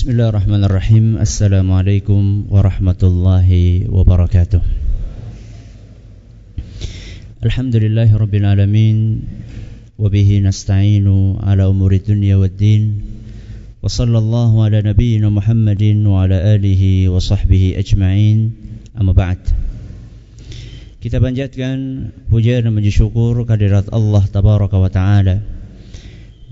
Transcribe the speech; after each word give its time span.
بسم 0.00 0.11
الله 0.13 0.29
الرحمن 0.29 0.63
الرحيم 0.63 1.05
السلام 1.17 1.71
عليكم 1.71 2.45
ورحمة 2.53 3.01
الله 3.03 3.49
وبركاته 3.89 4.61
الحمد 7.45 7.75
لله 7.75 8.09
رب 8.17 8.35
العالمين 8.35 8.97
وبه 9.97 10.29
نستعين 10.45 11.07
على 11.41 11.63
أمور 11.65 11.91
الدنيا 11.93 12.35
والدين 12.35 12.83
وصلى 13.81 14.17
الله 14.17 14.51
على 14.63 14.77
نبينا 14.85 15.29
محمد 15.29 15.83
وعلى 16.05 16.37
آله 16.55 17.09
وصحبه 17.09 17.63
أجمعين 17.81 18.37
أما 19.01 19.13
بعد 19.17 19.39
Kita 21.01 21.17
panjatkan 21.17 21.77
puja 22.29 22.61
dan 22.61 22.77
puji 22.77 22.93
syukur 22.93 23.33
kehadirat 23.49 23.89
Allah 23.89 24.21
Tabaraka 24.29 24.77
wa 24.77 24.85
Ta'ala 24.85 25.41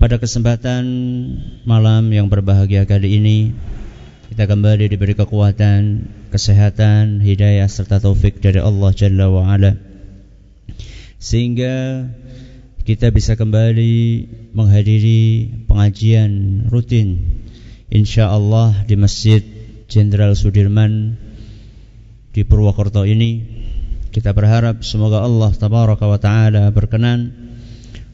Pada 0.00 0.16
kesempatan 0.16 0.88
malam 1.68 2.08
yang 2.08 2.32
berbahagia 2.32 2.88
kali 2.88 3.20
ini 3.20 3.52
Kita 4.32 4.48
kembali 4.48 4.88
diberi 4.88 5.12
kekuatan, 5.12 6.08
kesehatan, 6.32 7.20
hidayah 7.20 7.68
serta 7.68 8.00
taufik 8.00 8.40
dari 8.40 8.64
Allah 8.64 8.96
Jalla 8.96 9.28
wa'ala. 9.28 9.76
Sehingga 11.20 12.08
kita 12.88 13.12
bisa 13.12 13.36
kembali 13.36 14.24
menghadiri 14.56 15.52
pengajian 15.68 16.64
rutin 16.72 17.36
Insya 17.92 18.32
Allah 18.32 18.72
di 18.88 18.96
Masjid 18.96 19.44
Jenderal 19.84 20.32
Sudirman 20.32 21.20
di 22.32 22.40
Purwokerto 22.48 23.04
ini. 23.04 23.44
Kita 24.08 24.32
berharap 24.32 24.80
semoga 24.80 25.20
Allah 25.20 25.52
Tabaraka 25.52 26.08
wa 26.08 26.16
Ta'ala 26.16 26.72
berkenan 26.72 27.39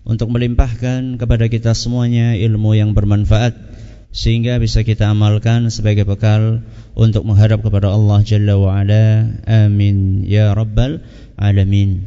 untuk 0.07 0.31
melimpahkan 0.31 1.19
kepada 1.19 1.51
kita 1.51 1.75
semuanya 1.75 2.39
ilmu 2.39 2.79
yang 2.79 2.95
bermanfaat 2.95 3.59
sehingga 4.15 4.57
bisa 4.63 4.87
kita 4.87 5.11
amalkan 5.11 5.69
sebagai 5.69 6.07
bekal 6.07 6.63
untuk 6.97 7.27
menghadap 7.27 7.61
kepada 7.61 7.93
Allah 7.93 8.23
Jalla 8.23 8.55
wa 8.57 8.81
Ala. 8.81 9.29
Amin 9.45 10.25
ya 10.25 10.55
rabbal 10.55 11.03
alamin. 11.37 12.07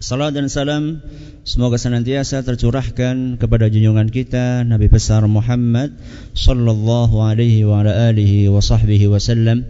Salam 0.00 0.32
dan 0.32 0.48
salam 0.48 1.04
semoga 1.44 1.76
senantiasa 1.76 2.42
tercurahkan 2.42 3.38
kepada 3.38 3.68
junjungan 3.68 4.08
kita 4.08 4.64
Nabi 4.64 4.88
besar 4.88 5.24
Muhammad 5.28 5.94
sallallahu 6.32 7.16
alaihi 7.22 7.64
wa 7.68 7.84
ala 7.84 8.10
alihi 8.10 8.48
wa 8.48 8.58
sahbihi 8.64 9.08
wasallam 9.08 9.68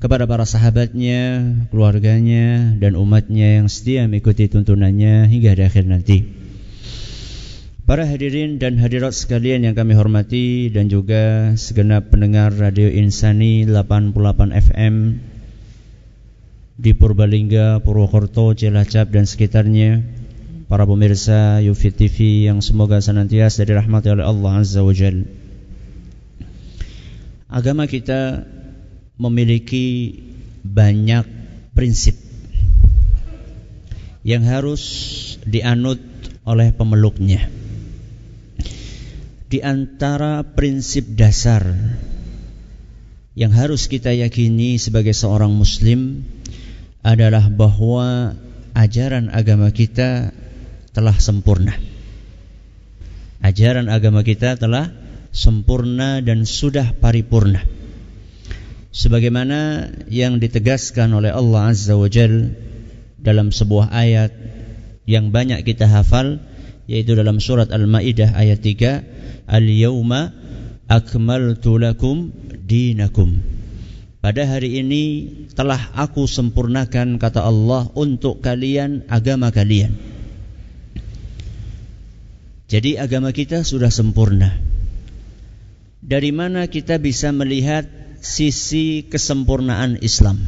kepada 0.00 0.24
para 0.24 0.48
sahabatnya, 0.48 1.44
keluarganya 1.68 2.72
dan 2.80 2.96
umatnya 2.96 3.60
yang 3.60 3.68
setia 3.68 4.08
mengikuti 4.08 4.48
tuntunannya 4.48 5.28
hingga 5.28 5.52
akhir 5.60 5.84
nanti. 5.84 6.39
Para 7.90 8.06
hadirin 8.06 8.62
dan 8.62 8.78
hadirat 8.78 9.10
sekalian 9.10 9.66
yang 9.66 9.74
kami 9.74 9.98
hormati 9.98 10.70
dan 10.70 10.86
juga 10.86 11.58
segenap 11.58 12.14
pendengar 12.14 12.54
Radio 12.54 12.86
Insani 12.86 13.66
88 13.66 14.14
FM 14.54 15.18
di 16.78 16.94
Purbalingga, 16.94 17.82
Purwokerto, 17.82 18.54
Cilacap 18.54 19.10
dan 19.10 19.26
sekitarnya. 19.26 20.06
Para 20.70 20.86
pemirsa 20.86 21.58
Yufi 21.66 21.90
TV 21.90 22.46
yang 22.46 22.62
semoga 22.62 23.02
senantiasa 23.02 23.66
dirahmati 23.66 24.14
oleh 24.14 24.22
Allah 24.22 24.62
Azza 24.62 24.86
wa 24.86 24.94
Jal. 24.94 25.26
Agama 27.50 27.90
kita 27.90 28.46
memiliki 29.18 30.14
banyak 30.62 31.26
prinsip 31.74 32.14
yang 34.22 34.46
harus 34.46 34.78
dianut 35.42 35.98
oleh 36.46 36.70
pemeluknya 36.70 37.58
di 39.50 39.58
antara 39.58 40.46
prinsip 40.46 41.10
dasar 41.18 41.66
yang 43.34 43.50
harus 43.50 43.90
kita 43.90 44.14
yakini 44.14 44.78
sebagai 44.78 45.10
seorang 45.10 45.50
muslim 45.50 46.22
adalah 47.02 47.50
bahwa 47.50 48.38
ajaran 48.78 49.26
agama 49.34 49.74
kita 49.74 50.30
telah 50.94 51.16
sempurna. 51.18 51.74
Ajaran 53.42 53.90
agama 53.90 54.22
kita 54.22 54.54
telah 54.54 54.94
sempurna 55.34 56.22
dan 56.22 56.46
sudah 56.46 56.94
paripurna. 56.94 57.66
Sebagaimana 58.94 59.90
yang 60.06 60.38
ditegaskan 60.38 61.10
oleh 61.10 61.34
Allah 61.34 61.74
Azza 61.74 61.98
wa 61.98 62.06
Jal 62.06 62.54
dalam 63.18 63.50
sebuah 63.50 63.90
ayat 63.90 64.30
yang 65.10 65.34
banyak 65.34 65.66
kita 65.66 65.90
hafal 65.90 66.38
yaitu 66.86 67.16
dalam 67.18 67.42
surat 67.42 67.68
Al-Maidah 67.72 68.36
ayat 68.36 68.62
3 68.62 69.48
Al-yawma 69.50 70.30
akmaltu 70.86 71.82
lakum 71.82 72.30
dinakum. 72.66 73.42
Pada 74.20 74.44
hari 74.44 74.84
ini 74.84 75.04
telah 75.56 75.80
aku 75.96 76.28
sempurnakan 76.28 77.16
kata 77.16 77.40
Allah 77.40 77.88
untuk 77.96 78.44
kalian 78.44 79.08
agama 79.08 79.48
kalian. 79.48 79.96
Jadi 82.70 83.00
agama 83.00 83.32
kita 83.32 83.64
sudah 83.64 83.88
sempurna. 83.88 84.54
Dari 86.04 86.30
mana 86.30 86.68
kita 86.68 87.00
bisa 87.00 87.32
melihat 87.32 87.88
sisi 88.20 89.08
kesempurnaan 89.08 89.98
Islam? 90.04 90.38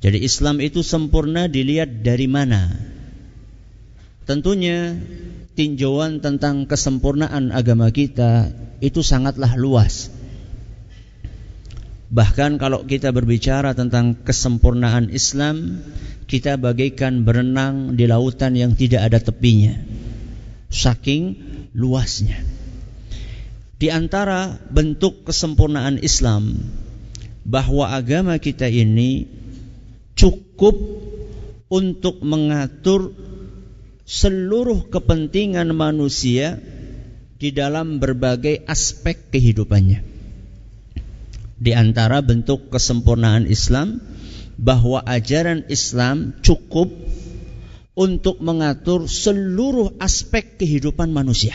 Jadi 0.00 0.20
Islam 0.24 0.60
itu 0.64 0.80
sempurna 0.80 1.48
dilihat 1.48 2.04
dari 2.04 2.28
mana? 2.28 2.93
Tentunya 4.24 4.96
tinjauan 5.52 6.24
tentang 6.24 6.64
kesempurnaan 6.64 7.52
agama 7.52 7.92
kita 7.92 8.48
itu 8.80 9.04
sangatlah 9.04 9.52
luas. 9.60 10.08
Bahkan 12.14 12.62
kalau 12.62 12.86
kita 12.88 13.10
berbicara 13.10 13.74
tentang 13.76 14.16
kesempurnaan 14.22 15.10
Islam, 15.10 15.82
kita 16.24 16.56
bagaikan 16.56 17.26
berenang 17.26 17.98
di 17.98 18.06
lautan 18.06 18.54
yang 18.56 18.72
tidak 18.72 19.12
ada 19.12 19.18
tepinya. 19.20 19.76
Saking 20.72 21.36
luasnya. 21.74 22.38
Di 23.76 23.90
antara 23.90 24.56
bentuk 24.70 25.26
kesempurnaan 25.26 26.00
Islam 26.00 26.54
bahwa 27.44 27.92
agama 27.92 28.38
kita 28.40 28.70
ini 28.70 29.28
cukup 30.14 30.78
untuk 31.68 32.22
mengatur 32.22 33.12
seluruh 34.04 34.92
kepentingan 34.92 35.72
manusia 35.72 36.60
di 37.40 37.50
dalam 37.52 38.00
berbagai 38.00 38.64
aspek 38.68 39.32
kehidupannya. 39.32 40.04
Di 41.60 41.72
antara 41.72 42.20
bentuk 42.20 42.68
kesempurnaan 42.68 43.48
Islam 43.48 44.00
bahwa 44.60 45.00
ajaran 45.02 45.64
Islam 45.72 46.36
cukup 46.44 46.92
untuk 47.94 48.42
mengatur 48.44 49.06
seluruh 49.06 49.96
aspek 50.02 50.60
kehidupan 50.60 51.14
manusia. 51.14 51.54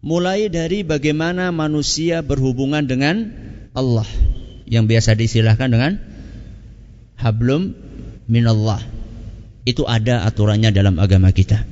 Mulai 0.00 0.48
dari 0.48 0.80
bagaimana 0.80 1.52
manusia 1.52 2.24
berhubungan 2.24 2.88
dengan 2.88 3.36
Allah 3.76 4.08
yang 4.64 4.88
biasa 4.88 5.12
disilahkan 5.12 5.68
dengan 5.68 6.00
hablum 7.20 7.76
minallah 8.24 8.80
itu 9.70 9.86
ada 9.86 10.26
aturannya 10.26 10.74
dalam 10.74 10.98
agama 10.98 11.30
kita. 11.30 11.62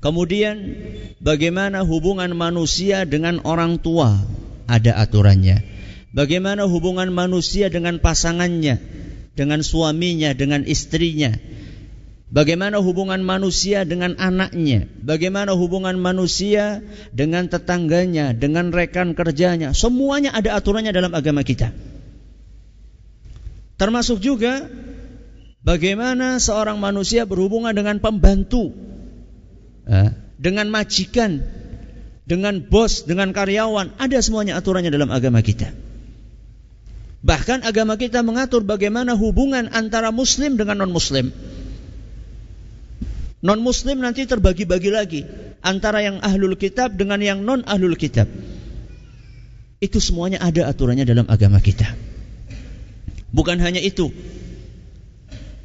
Kemudian 0.00 0.56
bagaimana 1.20 1.82
hubungan 1.82 2.32
manusia 2.36 3.04
dengan 3.08 3.42
orang 3.44 3.80
tua? 3.80 4.16
Ada 4.66 4.98
aturannya. 4.98 5.62
Bagaimana 6.10 6.64
hubungan 6.66 7.12
manusia 7.12 7.68
dengan 7.68 8.00
pasangannya, 8.00 8.80
dengan 9.36 9.60
suaminya, 9.60 10.32
dengan 10.32 10.64
istrinya? 10.64 11.36
Bagaimana 12.26 12.82
hubungan 12.82 13.22
manusia 13.22 13.86
dengan 13.86 14.18
anaknya? 14.18 14.90
Bagaimana 14.98 15.54
hubungan 15.54 15.94
manusia 15.94 16.82
dengan 17.14 17.46
tetangganya, 17.46 18.34
dengan 18.34 18.74
rekan 18.74 19.14
kerjanya? 19.14 19.70
Semuanya 19.70 20.34
ada 20.34 20.58
aturannya 20.58 20.90
dalam 20.90 21.14
agama 21.14 21.46
kita. 21.46 21.70
Termasuk 23.78 24.18
juga 24.18 24.66
Bagaimana 25.66 26.38
seorang 26.38 26.78
manusia 26.78 27.26
berhubungan 27.26 27.74
dengan 27.74 27.98
pembantu, 27.98 28.70
dengan 30.38 30.70
majikan, 30.70 31.42
dengan 32.22 32.62
bos, 32.62 33.02
dengan 33.02 33.34
karyawan, 33.34 33.98
ada 33.98 34.18
semuanya 34.22 34.54
aturannya 34.62 34.94
dalam 34.94 35.10
agama 35.10 35.42
kita. 35.42 35.74
Bahkan 37.26 37.66
agama 37.66 37.98
kita 37.98 38.22
mengatur 38.22 38.62
bagaimana 38.62 39.18
hubungan 39.18 39.66
antara 39.74 40.14
muslim 40.14 40.54
dengan 40.54 40.86
non-muslim. 40.86 41.34
Non-muslim 43.42 43.98
nanti 43.98 44.22
terbagi-bagi 44.22 44.90
lagi 44.94 45.20
antara 45.66 45.98
yang 45.98 46.22
ahlul 46.22 46.54
kitab 46.54 46.94
dengan 46.94 47.18
yang 47.18 47.42
non-ahlul 47.42 47.98
kitab. 47.98 48.30
Itu 49.82 49.98
semuanya 49.98 50.38
ada 50.46 50.70
aturannya 50.70 51.02
dalam 51.02 51.26
agama 51.26 51.58
kita. 51.58 51.90
Bukan 53.34 53.58
hanya 53.58 53.82
itu, 53.82 54.14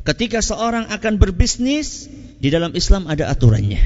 Ketika 0.02 0.42
seorang 0.42 0.90
akan 0.90 1.22
berbisnis, 1.22 2.10
di 2.42 2.50
dalam 2.50 2.74
Islam 2.74 3.06
ada 3.06 3.30
aturannya. 3.30 3.80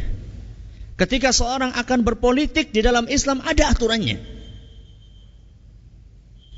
Ketika 0.96 1.36
seorang 1.36 1.76
akan 1.76 2.08
berpolitik 2.08 2.72
di 2.72 2.80
dalam 2.80 3.12
Islam 3.12 3.44
ada 3.44 3.68
aturannya. 3.68 4.16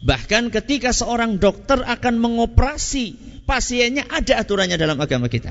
Bahkan 0.05 0.53
ketika 0.53 0.93
seorang 0.93 1.41
dokter 1.41 1.81
akan 1.81 2.21
mengoperasi 2.21 3.17
pasiennya 3.49 4.05
ada 4.05 4.37
aturannya 4.37 4.77
dalam 4.77 5.01
agama 5.01 5.25
kita. 5.25 5.49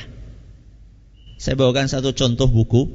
Saya 1.35 1.59
bawakan 1.59 1.91
satu 1.91 2.15
contoh 2.15 2.47
buku 2.47 2.87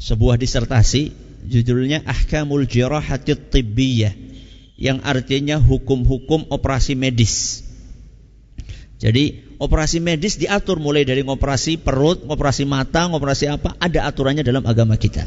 sebuah 0.00 0.40
disertasi 0.40 1.12
judulnya 1.44 2.02
Ahkamul 2.08 2.64
Jirahatit 2.64 3.52
Tibbiyah 3.52 4.16
yang 4.80 5.04
artinya 5.04 5.60
hukum-hukum 5.60 6.48
operasi 6.48 6.96
medis. 6.96 7.62
Jadi 8.96 9.53
operasi 9.58 10.02
medis 10.02 10.36
diatur 10.40 10.80
mulai 10.82 11.06
dari 11.06 11.22
operasi 11.22 11.78
perut, 11.78 12.24
operasi 12.26 12.66
mata, 12.66 13.06
operasi 13.10 13.50
apa, 13.50 13.74
ada 13.78 14.06
aturannya 14.08 14.42
dalam 14.42 14.64
agama 14.66 14.98
kita. 14.98 15.26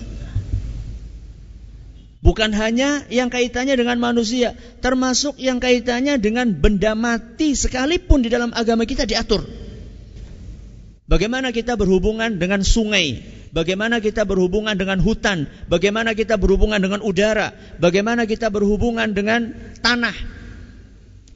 Bukan 2.17 2.49
hanya 2.51 3.05
yang 3.13 3.29
kaitannya 3.29 3.77
dengan 3.77 4.01
manusia, 4.01 4.57
termasuk 4.81 5.37
yang 5.37 5.61
kaitannya 5.61 6.17
dengan 6.17 6.49
benda 6.49 6.97
mati 6.97 7.53
sekalipun 7.53 8.25
di 8.25 8.29
dalam 8.33 8.51
agama 8.51 8.83
kita 8.83 9.05
diatur. 9.05 9.45
Bagaimana 11.07 11.55
kita 11.55 11.79
berhubungan 11.79 12.35
dengan 12.35 12.67
sungai, 12.67 13.23
bagaimana 13.55 14.03
kita 14.03 14.27
berhubungan 14.27 14.75
dengan 14.75 14.99
hutan, 14.99 15.47
bagaimana 15.71 16.17
kita 16.17 16.35
berhubungan 16.35 16.83
dengan 16.83 16.99
udara, 16.99 17.55
bagaimana 17.79 18.27
kita 18.27 18.51
berhubungan 18.51 19.15
dengan 19.15 19.55
tanah. 19.79 20.35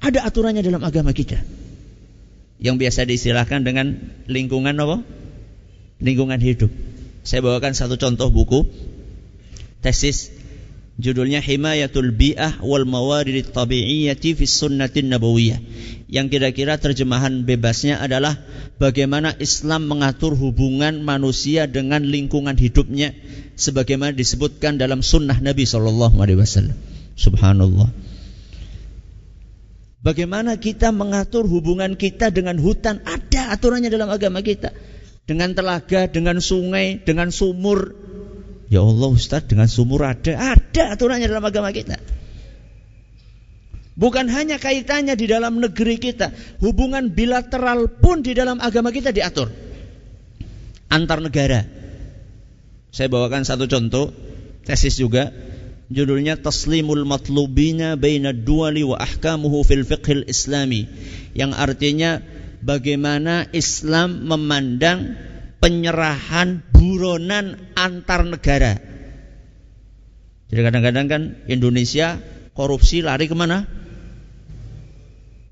Ada 0.01 0.27
aturannya 0.27 0.65
dalam 0.65 0.81
agama 0.83 1.13
kita. 1.15 1.60
Yang 2.61 2.75
biasa 2.85 3.09
diistilahkan 3.09 3.65
dengan 3.65 3.97
lingkungan 4.29 4.77
apa? 4.77 5.01
Lingkungan 5.97 6.37
hidup. 6.37 6.69
Saya 7.25 7.41
bawakan 7.41 7.73
satu 7.73 7.97
contoh 7.97 8.29
buku 8.29 8.69
tesis 9.81 10.29
Judulnya 11.01 11.41
Himayatul 11.41 12.13
Bi'ah 12.13 12.61
wal 12.61 12.85
Mawarid 12.85 13.49
Tabi'iyyati 13.49 14.37
fi 14.37 14.45
Sunnatin 14.45 15.09
Nabawiyah. 15.09 15.57
Yang 16.05 16.37
kira-kira 16.37 16.77
terjemahan 16.77 17.41
bebasnya 17.41 17.97
adalah 17.97 18.37
bagaimana 18.77 19.33
Islam 19.41 19.89
mengatur 19.89 20.37
hubungan 20.37 21.01
manusia 21.01 21.65
dengan 21.65 22.05
lingkungan 22.05 22.53
hidupnya 22.53 23.17
sebagaimana 23.57 24.13
disebutkan 24.13 24.77
dalam 24.77 25.01
sunnah 25.01 25.41
Nabi 25.41 25.65
sallallahu 25.65 26.21
alaihi 26.21 26.37
wasallam. 26.37 26.77
Subhanallah. 27.17 28.10
Bagaimana 30.01 30.57
kita 30.57 30.89
mengatur 30.89 31.45
hubungan 31.45 31.93
kita 31.93 32.33
dengan 32.33 32.57
hutan? 32.57 33.05
Ada 33.05 33.53
aturannya 33.53 33.93
dalam 33.93 34.09
agama 34.09 34.41
kita. 34.41 34.73
Dengan 35.29 35.53
telaga, 35.53 36.09
dengan 36.09 36.41
sungai, 36.41 36.97
dengan 37.05 37.29
sumur, 37.29 37.93
Ya 38.71 38.79
Allah 38.79 39.11
Ustaz 39.11 39.51
dengan 39.51 39.67
sumur 39.67 40.07
ada, 40.07 40.55
ada 40.55 40.83
aturannya 40.95 41.27
dalam 41.27 41.43
agama 41.43 41.75
kita. 41.75 41.99
Bukan 43.99 44.31
hanya 44.31 44.55
kaitannya 44.63 45.19
di 45.19 45.27
dalam 45.27 45.59
negeri 45.59 45.99
kita, 45.99 46.31
hubungan 46.63 47.11
bilateral 47.11 47.91
pun 47.99 48.23
di 48.23 48.31
dalam 48.31 48.63
agama 48.63 48.95
kita 48.95 49.11
diatur. 49.11 49.51
Antar 50.87 51.19
negara. 51.19 51.67
Saya 52.95 53.11
bawakan 53.11 53.43
satu 53.43 53.67
contoh, 53.67 54.15
tesis 54.63 54.95
juga, 54.95 55.35
judulnya 55.91 56.39
Taslimul 56.39 57.03
Matlubina 57.03 57.99
Baina 57.99 58.31
Duali 58.31 58.81
wa 58.87 58.97
Ahkamuhu 58.97 59.67
fil 59.67 59.83
Fiqhil 59.83 60.25
Islami, 60.25 60.87
yang 61.35 61.51
artinya 61.51 62.23
bagaimana 62.63 63.51
Islam 63.51 64.23
memandang 64.25 65.19
penyerahan 65.59 66.63
buronan 66.71 67.59
antar 67.75 68.25
negara. 68.25 68.79
Jadi 70.51 70.61
kadang-kadang 70.67 71.05
kan 71.07 71.21
Indonesia 71.47 72.19
korupsi 72.55 73.03
lari 73.03 73.27
ke 73.27 73.35
mana? 73.37 73.67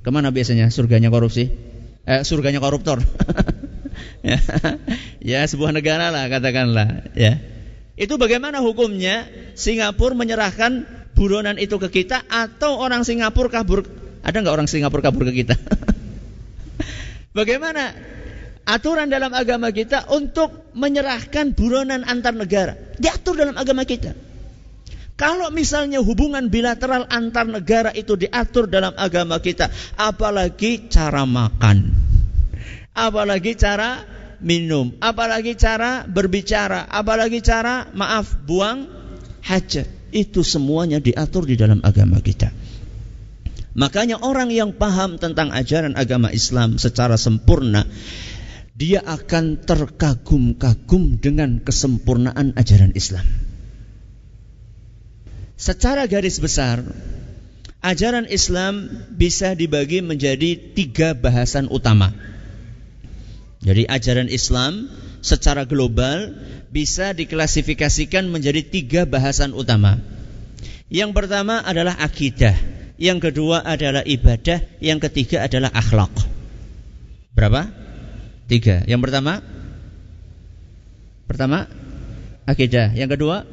Ke 0.04 0.10
mana 0.12 0.32
biasanya 0.32 0.72
surganya 0.72 1.12
korupsi? 1.12 1.52
Eh, 2.10 2.24
surganya 2.26 2.60
koruptor. 2.60 3.04
ya, 5.32 5.40
sebuah 5.46 5.72
negara 5.76 6.10
lah 6.10 6.26
katakanlah. 6.28 7.14
Ya. 7.16 7.59
Itu 8.00 8.16
bagaimana 8.16 8.64
hukumnya? 8.64 9.28
Singapura 9.60 10.16
menyerahkan 10.16 10.88
buronan 11.20 11.60
itu 11.60 11.76
ke 11.76 11.92
kita 11.92 12.24
atau 12.32 12.80
orang 12.80 13.04
Singapura 13.04 13.52
kabur? 13.52 13.84
Ada 14.24 14.40
nggak 14.40 14.56
orang 14.56 14.72
Singapura 14.72 15.04
kabur 15.04 15.28
ke 15.28 15.44
kita? 15.44 15.60
bagaimana 17.38 17.92
aturan 18.64 19.12
dalam 19.12 19.36
agama 19.36 19.76
kita 19.76 20.08
untuk 20.16 20.72
menyerahkan 20.80 21.52
buronan 21.52 22.08
antar 22.08 22.32
negara. 22.32 22.80
Diatur 22.96 23.36
dalam 23.36 23.60
agama 23.60 23.84
kita. 23.84 24.16
Kalau 25.20 25.52
misalnya 25.52 26.00
hubungan 26.00 26.48
bilateral 26.48 27.04
antar 27.12 27.44
negara 27.44 27.92
itu 27.92 28.16
diatur 28.16 28.72
dalam 28.72 28.96
agama 28.96 29.44
kita, 29.44 29.68
apalagi 30.00 30.88
cara 30.88 31.28
makan, 31.28 31.92
apalagi 32.96 33.60
cara 33.60 34.00
minum, 34.40 34.96
apalagi 35.04 35.56
cara 35.56 36.04
berbicara, 36.08 36.88
apalagi 36.88 37.40
cara 37.44 37.88
maaf 37.92 38.40
buang 38.48 38.88
hajat, 39.44 39.88
itu 40.12 40.42
semuanya 40.42 41.00
diatur 41.00 41.46
di 41.46 41.56
dalam 41.60 41.84
agama 41.84 42.20
kita. 42.20 42.52
Makanya 43.78 44.20
orang 44.26 44.50
yang 44.50 44.76
paham 44.76 45.22
tentang 45.22 45.54
ajaran 45.54 45.96
agama 45.96 46.34
Islam 46.34 46.82
secara 46.82 47.16
sempurna 47.16 47.86
dia 48.80 49.04
akan 49.04 49.60
terkagum-kagum 49.68 51.20
dengan 51.20 51.60
kesempurnaan 51.60 52.56
ajaran 52.56 52.96
Islam. 52.96 53.28
Secara 55.60 56.08
garis 56.08 56.40
besar, 56.40 56.80
ajaran 57.84 58.32
Islam 58.32 58.88
bisa 59.20 59.52
dibagi 59.52 60.00
menjadi 60.00 60.56
tiga 60.56 61.12
bahasan 61.12 61.68
utama. 61.68 62.16
Jadi 63.60 63.84
ajaran 63.92 64.32
Islam 64.32 64.88
secara 65.20 65.68
global 65.68 66.32
bisa 66.72 67.12
diklasifikasikan 67.12 68.32
menjadi 68.32 68.64
tiga 68.64 69.02
bahasan 69.04 69.52
utama. 69.52 70.00
Yang 70.88 71.12
pertama 71.12 71.60
adalah 71.62 72.00
akidah, 72.00 72.56
yang 72.96 73.20
kedua 73.20 73.62
adalah 73.62 74.02
ibadah, 74.08 74.64
yang 74.80 74.98
ketiga 75.04 75.44
adalah 75.44 75.70
akhlak. 75.76 76.12
Berapa? 77.36 77.72
Tiga. 78.52 78.84
Yang 78.84 79.08
pertama, 79.08 79.40
pertama 81.30 81.72
akidah. 82.44 82.92
Yang 82.92 83.16
kedua, 83.16 83.48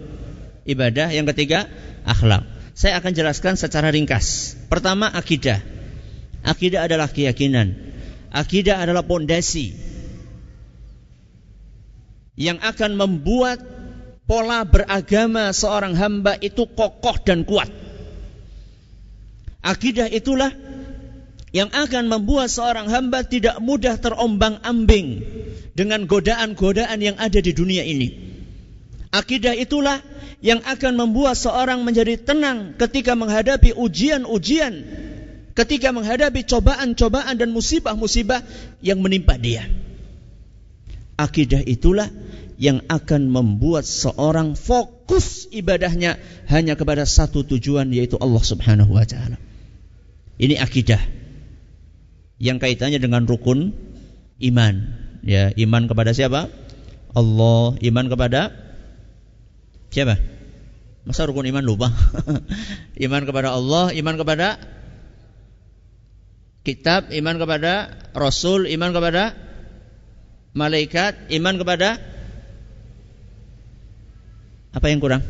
ibadah. 0.67 1.15
Yang 1.15 1.37
ketiga, 1.37 1.71
akhlak. 2.03 2.43
Saya 2.75 2.99
akan 2.99 3.13
jelaskan 3.15 3.55
secara 3.55 3.95
ringkas. 3.95 4.59
Pertama, 4.67 5.07
akidah. 5.07 5.63
Akidah 6.43 6.83
adalah 6.83 7.07
keyakinan. 7.07 7.79
Akidah 8.35 8.83
adalah 8.83 9.07
pondasi 9.07 9.86
yang 12.37 12.61
akan 12.61 13.01
membuat 13.01 13.59
pola 14.29 14.63
beragama 14.69 15.51
seorang 15.57 15.97
hamba 15.97 16.37
itu 16.39 16.69
kokoh 16.69 17.17
dan 17.25 17.43
kuat. 17.49 17.73
Akidah 19.65 20.07
itulah 20.07 20.53
yang 21.51 21.73
akan 21.73 22.07
membuat 22.13 22.53
seorang 22.53 22.87
hamba 22.93 23.25
tidak 23.25 23.59
mudah 23.59 23.97
terombang-ambing 23.97 25.25
dengan 25.73 26.05
godaan-godaan 26.05 27.01
yang 27.01 27.17
ada 27.17 27.41
di 27.41 27.51
dunia 27.57 27.83
ini. 27.83 28.13
Akidah 29.11 29.57
itulah 29.57 30.05
yang 30.45 30.61
akan 30.61 30.93
membuat 31.01 31.41
seorang 31.41 31.81
menjadi 31.81 32.21
tenang 32.21 32.77
ketika 32.77 33.17
menghadapi 33.17 33.73
ujian-ujian, 33.73 34.75
ketika 35.57 35.89
menghadapi 35.97 36.45
cobaan-cobaan 36.45 37.41
dan 37.41 37.49
musibah-musibah 37.57 38.45
yang 38.85 39.01
menimpa 39.01 39.41
dia. 39.41 39.65
Akidah 41.17 41.65
itulah 41.65 42.13
yang 42.57 42.85
akan 42.89 43.29
membuat 43.29 43.85
seorang 43.85 44.57
fokus 44.57 45.49
ibadahnya 45.53 46.17
hanya 46.49 46.77
kepada 46.77 47.05
satu 47.05 47.45
tujuan 47.45 47.93
yaitu 47.93 48.17
Allah 48.21 48.45
Subhanahu 48.45 48.93
wa 48.97 49.05
taala. 49.05 49.41
Ini 50.37 50.61
akidah 50.61 51.01
yang 52.37 52.61
kaitannya 52.61 53.01
dengan 53.01 53.25
rukun 53.25 53.73
iman. 54.41 54.75
Ya, 55.27 55.51
iman 55.57 55.89
kepada 55.89 56.13
siapa? 56.13 56.53
Allah, 57.17 57.65
iman 57.81 58.07
kepada 58.13 58.53
siapa? 59.89 60.21
Masa 61.09 61.25
rukun 61.25 61.49
iman 61.49 61.65
lupa? 61.65 61.89
iman 63.09 63.23
kepada 63.25 63.57
Allah, 63.57 63.93
iman 63.97 64.15
kepada 64.21 64.61
kitab, 66.67 67.09
iman 67.09 67.37
kepada 67.41 67.73
rasul, 68.13 68.69
iman 68.69 68.91
kepada 68.93 69.46
malaikat, 70.57 71.29
iman 71.37 71.61
kepada 71.61 72.01
apa 74.73 74.87
yang 74.89 74.99
kurang? 75.05 75.21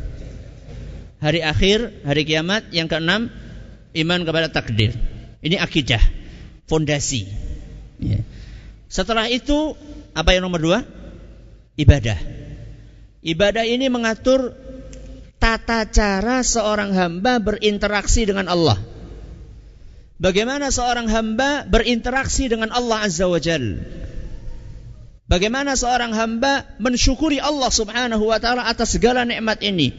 Hari 1.19 1.43
akhir, 1.43 2.07
hari 2.07 2.23
kiamat, 2.23 2.71
yang 2.71 2.87
keenam 2.87 3.27
iman 3.91 4.19
kepada 4.23 4.47
takdir. 4.47 4.95
Ini 5.43 5.59
akidah 5.59 5.99
fondasi. 6.71 7.27
Ya. 7.99 8.23
Setelah 8.87 9.27
itu 9.27 9.75
apa 10.15 10.31
yang 10.31 10.47
nomor 10.47 10.63
dua? 10.63 10.79
Ibadah. 11.75 12.17
Ibadah 13.21 13.65
ini 13.67 13.91
mengatur 13.91 14.55
tata 15.37 15.85
cara 15.89 16.41
seorang 16.41 16.95
hamba 16.95 17.43
berinteraksi 17.43 18.23
dengan 18.23 18.47
Allah. 18.47 18.79
Bagaimana 20.17 20.73
seorang 20.73 21.05
hamba 21.11 21.69
berinteraksi 21.69 22.49
dengan 22.49 22.73
Allah 22.73 23.05
Azza 23.05 23.29
wa 23.29 23.37
Jal. 23.37 23.77
Bagaimana 25.27 25.75
seorang 25.75 26.15
hamba 26.15 26.63
mensyukuri 26.79 27.43
Allah 27.43 27.67
Subhanahu 27.67 28.31
wa 28.31 28.39
taala 28.39 28.63
atas 28.63 28.95
segala 28.95 29.27
nikmat 29.27 29.59
ini. 29.59 29.91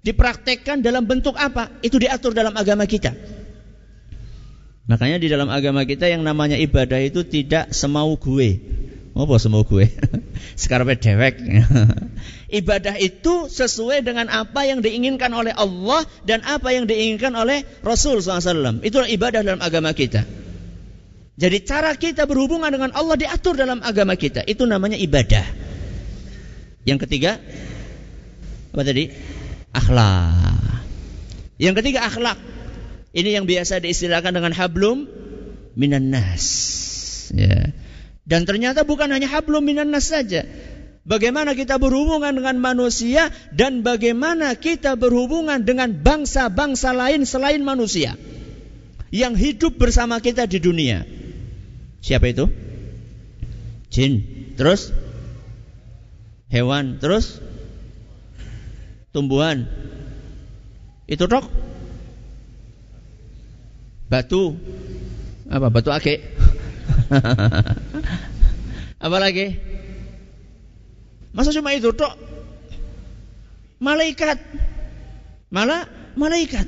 Dipraktekkan 0.00 0.80
dalam 0.80 1.04
bentuk 1.04 1.36
apa? 1.36 1.68
Itu 1.84 2.00
diatur 2.00 2.32
dalam 2.32 2.56
agama 2.56 2.88
kita. 2.88 3.12
Makanya 4.86 5.18
di 5.20 5.28
dalam 5.28 5.52
agama 5.52 5.84
kita 5.84 6.08
yang 6.08 6.24
namanya 6.24 6.56
ibadah 6.56 6.96
itu 7.02 7.26
tidak 7.26 7.74
semau 7.76 8.16
gue. 8.16 8.62
Apa 9.12 9.36
semau 9.36 9.66
gue? 9.66 9.92
Sekarang 10.60 10.88
dewek. 10.88 11.36
ibadah 12.60 12.94
itu 12.96 13.50
sesuai 13.50 14.06
dengan 14.06 14.30
apa 14.30 14.64
yang 14.64 14.80
diinginkan 14.80 15.34
oleh 15.36 15.52
Allah 15.52 16.06
dan 16.22 16.46
apa 16.46 16.72
yang 16.72 16.88
diinginkan 16.88 17.34
oleh 17.34 17.66
Rasul 17.82 18.22
SAW. 18.22 18.80
Itulah 18.86 19.10
ibadah 19.10 19.42
dalam 19.42 19.60
agama 19.60 19.90
kita. 19.90 20.45
Jadi 21.36 21.68
cara 21.68 21.92
kita 21.92 22.24
berhubungan 22.24 22.72
dengan 22.72 22.96
Allah 22.96 23.16
diatur 23.20 23.60
dalam 23.60 23.84
agama 23.84 24.16
kita. 24.16 24.40
Itu 24.48 24.64
namanya 24.64 24.96
ibadah. 24.96 25.44
Yang 26.88 27.04
ketiga, 27.04 27.36
apa 28.72 28.82
tadi? 28.84 29.12
Akhlak. 29.76 30.80
Yang 31.60 31.74
ketiga 31.84 32.08
akhlak. 32.08 32.40
Ini 33.12 33.40
yang 33.40 33.44
biasa 33.44 33.84
diistilahkan 33.84 34.32
dengan 34.32 34.52
hablum 34.56 35.08
minan 35.76 36.08
nas. 36.08 36.44
Ya. 37.32 37.72
Dan 38.24 38.48
ternyata 38.48 38.88
bukan 38.88 39.12
hanya 39.12 39.28
hablum 39.28 39.64
minan 39.64 39.92
nas 39.92 40.08
saja. 40.08 40.48
Bagaimana 41.06 41.52
kita 41.52 41.78
berhubungan 41.78 42.34
dengan 42.34 42.58
manusia 42.58 43.30
dan 43.54 43.86
bagaimana 43.86 44.58
kita 44.58 44.98
berhubungan 44.98 45.62
dengan 45.62 45.94
bangsa-bangsa 46.02 46.90
lain 46.96 47.22
selain 47.22 47.62
manusia 47.62 48.18
yang 49.14 49.38
hidup 49.38 49.78
bersama 49.78 50.18
kita 50.18 50.50
di 50.50 50.58
dunia. 50.58 51.06
Siapa 52.00 52.26
itu? 52.30 52.48
Jin. 53.92 54.12
Terus? 54.56 54.92
Hewan, 56.48 57.02
terus? 57.02 57.40
Tumbuhan. 59.12 59.66
Itu 61.06 61.30
dok 61.30 61.46
batu. 64.06 64.54
Apa? 65.46 65.70
Batu 65.70 65.90
ake? 65.94 66.22
Apa 69.04 69.16
lagi? 69.22 69.58
Masa 71.30 71.52
cuma 71.54 71.76
itu 71.76 71.92
tok? 71.94 72.16
Malaikat. 73.78 74.40
Malah 75.52 75.86
malaikat. 76.16 76.66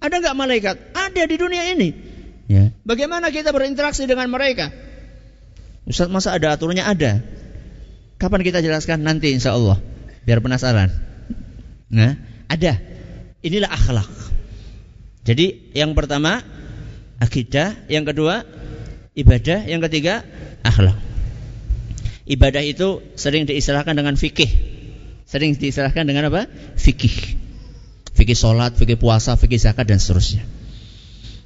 Ada 0.00 0.14
nggak 0.20 0.38
malaikat? 0.38 0.76
Ada 0.94 1.22
di 1.26 1.36
dunia 1.36 1.64
ini 1.72 2.09
ya. 2.50 2.74
Bagaimana 2.82 3.30
kita 3.30 3.54
berinteraksi 3.54 4.10
dengan 4.10 4.26
mereka? 4.26 4.74
Ustaz 5.86 6.10
masa 6.10 6.34
ada 6.34 6.58
aturannya? 6.58 6.82
Ada. 6.82 7.22
Kapan 8.18 8.42
kita 8.42 8.58
jelaskan? 8.58 9.06
Nanti 9.06 9.30
insya 9.30 9.54
Allah. 9.54 9.78
Biar 10.26 10.42
penasaran. 10.42 10.90
Nah 11.94 12.18
ada. 12.50 12.74
Inilah 13.40 13.70
akhlak. 13.70 14.10
Jadi 15.24 15.72
yang 15.72 15.94
pertama 15.96 16.44
akidah, 17.22 17.72
yang 17.88 18.04
kedua 18.04 18.44
ibadah, 19.14 19.64
yang 19.64 19.80
ketiga 19.88 20.26
akhlak. 20.66 20.98
Ibadah 22.30 22.62
itu 22.62 23.02
sering 23.16 23.48
diistilahkan 23.48 23.96
dengan 23.96 24.14
fikih. 24.14 24.50
Sering 25.24 25.54
diistilahkan 25.56 26.04
dengan 26.04 26.28
apa? 26.28 26.46
Fikih. 26.76 27.38
Fikih 28.14 28.36
solat, 28.36 28.76
fikih 28.76 28.98
puasa, 29.00 29.34
fikih 29.38 29.58
zakat 29.58 29.88
dan 29.88 29.96
seterusnya. 29.96 30.59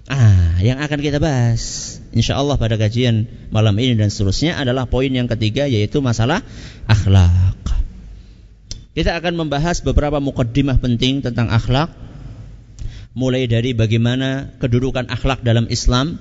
Ah, 0.04 0.60
yang 0.60 0.84
akan 0.84 1.00
kita 1.00 1.16
bahas 1.16 1.96
insya 2.12 2.36
Allah 2.36 2.60
pada 2.60 2.76
kajian 2.76 3.24
malam 3.48 3.72
ini 3.80 3.96
dan 3.96 4.12
seterusnya 4.12 4.60
adalah 4.60 4.84
poin 4.84 5.08
yang 5.08 5.24
ketiga 5.24 5.64
yaitu 5.64 6.04
masalah 6.04 6.44
akhlak. 6.84 7.56
Kita 8.94 9.16
akan 9.16 9.34
membahas 9.34 9.80
beberapa 9.80 10.20
mukaddimah 10.20 10.76
penting 10.78 11.24
tentang 11.24 11.48
akhlak 11.48 11.90
mulai 13.16 13.48
dari 13.48 13.72
bagaimana 13.72 14.54
kedudukan 14.60 15.08
akhlak 15.08 15.40
dalam 15.40 15.70
Islam, 15.72 16.20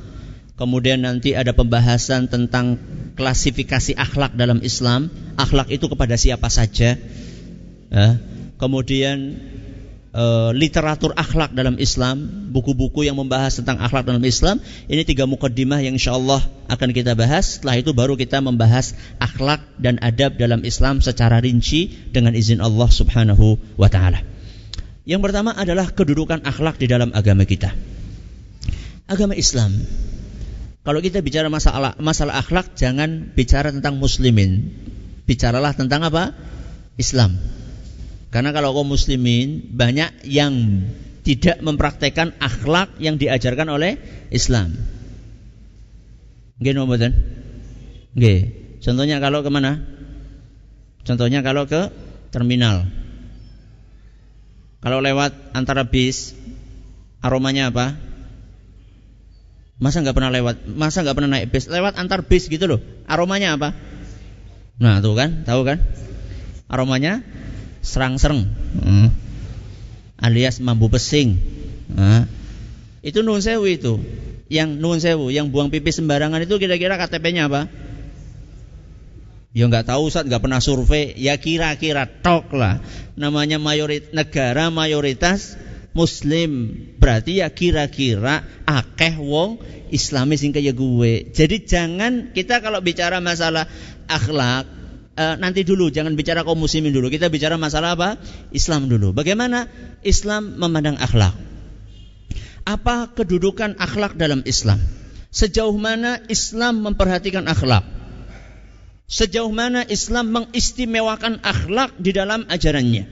kemudian 0.56 1.04
nanti 1.04 1.34
ada 1.36 1.52
pembahasan 1.52 2.30
tentang 2.30 2.80
klasifikasi 3.18 3.98
akhlak 3.98 4.38
dalam 4.38 4.62
Islam, 4.62 5.10
akhlak 5.36 5.74
itu 5.74 5.90
kepada 5.90 6.16
siapa 6.16 6.48
saja, 6.54 6.96
ya. 7.90 8.08
kemudian 8.62 9.38
e, 10.14 10.24
literatur 10.54 11.12
akhlak 11.18 11.58
dalam 11.58 11.76
Islam, 11.82 12.48
buku-buku 12.54 13.04
yang 13.04 13.18
membahas 13.18 13.60
tentang 13.60 13.82
akhlak 13.82 14.06
dalam 14.06 14.22
Islam, 14.24 14.62
ini 14.88 15.02
tiga 15.04 15.26
mukaddimah 15.26 15.82
yang 15.82 15.98
insya 15.98 16.16
Allah 16.16 16.40
akan 16.70 16.90
kita 16.94 17.18
bahas. 17.18 17.60
Setelah 17.60 17.82
itu 17.82 17.92
baru 17.92 18.14
kita 18.14 18.40
membahas 18.40 18.94
akhlak 19.18 19.66
dan 19.82 19.98
adab 20.00 20.38
dalam 20.38 20.62
Islam 20.64 21.02
secara 21.02 21.42
rinci 21.42 21.90
dengan 22.14 22.38
izin 22.38 22.62
Allah 22.62 22.88
Subhanahu 22.88 23.58
wa 23.76 23.90
Ta'ala. 23.90 24.22
Yang 25.04 25.22
pertama 25.26 25.52
adalah 25.52 25.92
kedudukan 25.92 26.48
akhlak 26.48 26.80
di 26.80 26.88
dalam 26.88 27.12
agama 27.12 27.44
kita. 27.44 27.76
Agama 29.04 29.36
Islam. 29.36 29.76
Kalau 30.84 31.00
kita 31.00 31.20
bicara 31.24 31.48
masalah 31.48 31.96
masalah 32.00 32.40
akhlak 32.40 32.76
jangan 32.80 33.36
bicara 33.36 33.72
tentang 33.72 34.00
muslimin. 34.00 34.72
Bicaralah 35.28 35.76
tentang 35.76 36.08
apa? 36.08 36.36
Islam. 37.00 37.36
Karena 38.34 38.50
kalau 38.50 38.74
kaum 38.74 38.90
muslimin 38.90 39.62
banyak 39.78 40.26
yang 40.26 40.82
tidak 41.22 41.62
mempraktekkan 41.62 42.34
akhlak 42.42 42.98
yang 42.98 43.22
diajarkan 43.22 43.70
oleh 43.70 44.02
Islam. 44.34 44.74
Nggih 46.58 46.82
mboten? 46.82 47.14
Nggih. 48.18 48.40
Contohnya 48.82 49.22
kalau 49.22 49.46
ke 49.46 49.54
mana? 49.54 49.86
Contohnya 51.06 51.46
kalau 51.46 51.70
ke 51.70 51.94
terminal. 52.34 52.90
Kalau 54.82 55.00
lewat 55.00 55.54
antara 55.54 55.86
bis, 55.86 56.34
aromanya 57.22 57.70
apa? 57.70 57.94
Masa 59.78 60.02
nggak 60.02 60.18
pernah 60.18 60.34
lewat? 60.34 60.66
Masa 60.74 61.06
nggak 61.06 61.16
pernah 61.22 61.32
naik 61.38 61.54
bis? 61.54 61.70
Lewat 61.70 62.02
antar 62.02 62.26
bis 62.26 62.50
gitu 62.50 62.66
loh. 62.66 62.82
Aromanya 63.06 63.54
apa? 63.54 63.78
Nah 64.82 65.06
tuh 65.06 65.14
kan, 65.14 65.46
tahu 65.46 65.62
kan? 65.64 65.78
Aromanya 66.66 67.22
serang-sereng, 67.84 68.48
hmm. 68.80 69.08
alias 70.24 70.64
mambu 70.64 70.88
pesing. 70.88 71.36
Nah, 71.92 72.26
itu 73.04 73.20
nun 73.20 73.44
sewu 73.44 73.68
itu. 73.68 74.00
Yang 74.48 74.70
nun 74.80 74.98
sewu, 75.04 75.28
yang 75.30 75.52
buang 75.52 75.68
pipis 75.68 76.00
sembarangan 76.00 76.40
itu 76.42 76.56
kira-kira 76.56 76.96
KTP-nya 76.96 77.52
apa? 77.52 77.68
Ya 79.54 79.70
nggak 79.70 79.86
tahu 79.86 80.10
saat 80.10 80.26
nggak 80.26 80.42
pernah 80.42 80.64
survei, 80.64 81.14
ya 81.14 81.38
kira-kira 81.38 82.10
tok 82.10 82.56
lah. 82.58 82.82
Namanya 83.14 83.62
mayorit 83.62 84.10
negara 84.10 84.74
mayoritas 84.74 85.60
Muslim, 85.94 86.74
berarti 86.98 87.46
ya 87.46 87.54
kira-kira 87.54 88.42
akeh 88.66 89.22
wong 89.22 89.62
Islamis 89.94 90.42
sing 90.42 90.50
kaya 90.50 90.74
gue. 90.74 91.30
Jadi 91.30 91.70
jangan 91.70 92.34
kita 92.34 92.66
kalau 92.66 92.82
bicara 92.82 93.22
masalah 93.22 93.70
akhlak 94.10 94.66
eh, 95.18 95.36
nanti 95.38 95.62
dulu, 95.66 95.90
jangan 95.90 96.14
bicara 96.18 96.46
kaum 96.46 96.60
muslimin 96.60 96.94
dulu. 96.94 97.10
Kita 97.10 97.30
bicara 97.30 97.58
masalah 97.58 97.98
apa? 97.98 98.10
Islam 98.54 98.90
dulu. 98.90 99.14
Bagaimana 99.14 99.70
Islam 100.06 100.58
memandang 100.58 100.98
akhlak? 100.98 101.34
Apa 102.64 103.12
kedudukan 103.12 103.76
akhlak 103.78 104.16
dalam 104.16 104.42
Islam? 104.48 104.80
Sejauh 105.34 105.76
mana 105.76 106.22
Islam 106.30 106.86
memperhatikan 106.86 107.50
akhlak? 107.50 108.04
sejauh 109.14 109.52
mana 109.54 109.86
Islam 109.86 110.34
mengistimewakan 110.34 111.44
akhlak 111.44 111.94
di 112.02 112.12
dalam 112.16 112.50
ajarannya. 112.50 113.06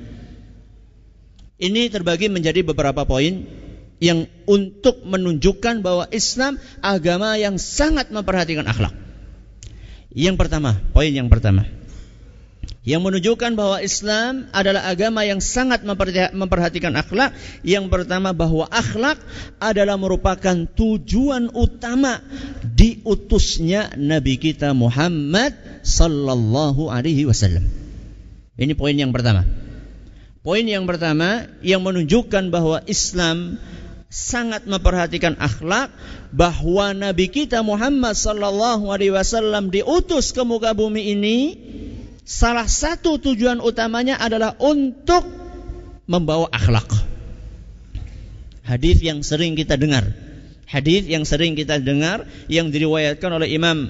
Ini 1.62 1.82
terbagi 1.94 2.26
menjadi 2.32 2.66
beberapa 2.66 3.06
poin 3.06 3.46
yang 4.02 4.26
untuk 4.50 5.06
menunjukkan 5.06 5.86
bahwa 5.86 6.10
Islam 6.10 6.58
agama 6.82 7.38
yang 7.38 7.62
sangat 7.62 8.10
memperhatikan 8.10 8.66
akhlak. 8.66 8.98
Yang 10.10 10.42
pertama, 10.42 10.82
poin 10.92 11.14
yang 11.14 11.30
pertama 11.30 11.70
yang 12.82 13.06
menunjukkan 13.06 13.54
bahwa 13.54 13.78
Islam 13.78 14.50
adalah 14.50 14.90
agama 14.90 15.22
yang 15.22 15.38
sangat 15.38 15.86
memperhatikan 16.34 16.98
akhlak. 16.98 17.30
Yang 17.62 17.94
pertama 17.94 18.34
bahwa 18.34 18.66
akhlak 18.74 19.22
adalah 19.62 20.02
merupakan 20.02 20.66
tujuan 20.74 21.54
utama 21.54 22.26
diutusnya 22.66 23.94
Nabi 24.02 24.42
kita 24.42 24.74
Muhammad 24.74 25.54
sallallahu 25.86 26.90
alaihi 26.90 27.30
wasallam. 27.30 27.70
Ini 28.58 28.74
poin 28.74 28.98
yang 28.98 29.14
pertama. 29.14 29.46
Poin 30.42 30.66
yang 30.66 30.90
pertama 30.90 31.46
yang 31.62 31.86
menunjukkan 31.86 32.50
bahwa 32.50 32.82
Islam 32.90 33.62
sangat 34.10 34.66
memperhatikan 34.66 35.38
akhlak 35.38 35.94
bahwa 36.34 36.98
Nabi 36.98 37.30
kita 37.30 37.62
Muhammad 37.62 38.18
sallallahu 38.18 38.90
alaihi 38.90 39.14
wasallam 39.14 39.70
diutus 39.70 40.34
ke 40.34 40.42
muka 40.42 40.74
bumi 40.74 41.14
ini 41.14 41.38
salah 42.26 42.70
satu 42.70 43.18
tujuan 43.22 43.60
utamanya 43.60 44.18
adalah 44.18 44.58
untuk 44.62 45.26
membawa 46.06 46.50
akhlak. 46.52 46.88
Hadis 48.62 49.02
yang 49.02 49.26
sering 49.26 49.58
kita 49.58 49.76
dengar, 49.76 50.06
hadis 50.70 51.10
yang 51.10 51.26
sering 51.26 51.58
kita 51.58 51.82
dengar 51.82 52.30
yang 52.48 52.70
diriwayatkan 52.70 53.30
oleh 53.32 53.52
Imam 53.52 53.90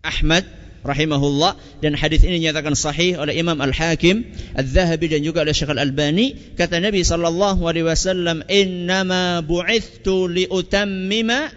Ahmad 0.00 0.48
rahimahullah 0.80 1.60
dan 1.84 1.92
hadis 1.92 2.24
ini 2.24 2.40
dinyatakan 2.40 2.72
sahih 2.72 3.20
oleh 3.20 3.36
Imam 3.36 3.60
Al-Hakim, 3.60 4.24
Al-Zahabi 4.56 5.12
dan 5.12 5.20
juga 5.20 5.44
oleh 5.44 5.52
Syekh 5.52 5.76
Al-Albani 5.76 6.56
kata 6.56 6.80
Nabi 6.80 7.04
sallallahu 7.04 7.60
alaihi 7.68 7.84
wasallam 7.84 8.40
innama 8.48 9.44
bu'ithtu 9.44 10.24
liutammima 10.24 11.52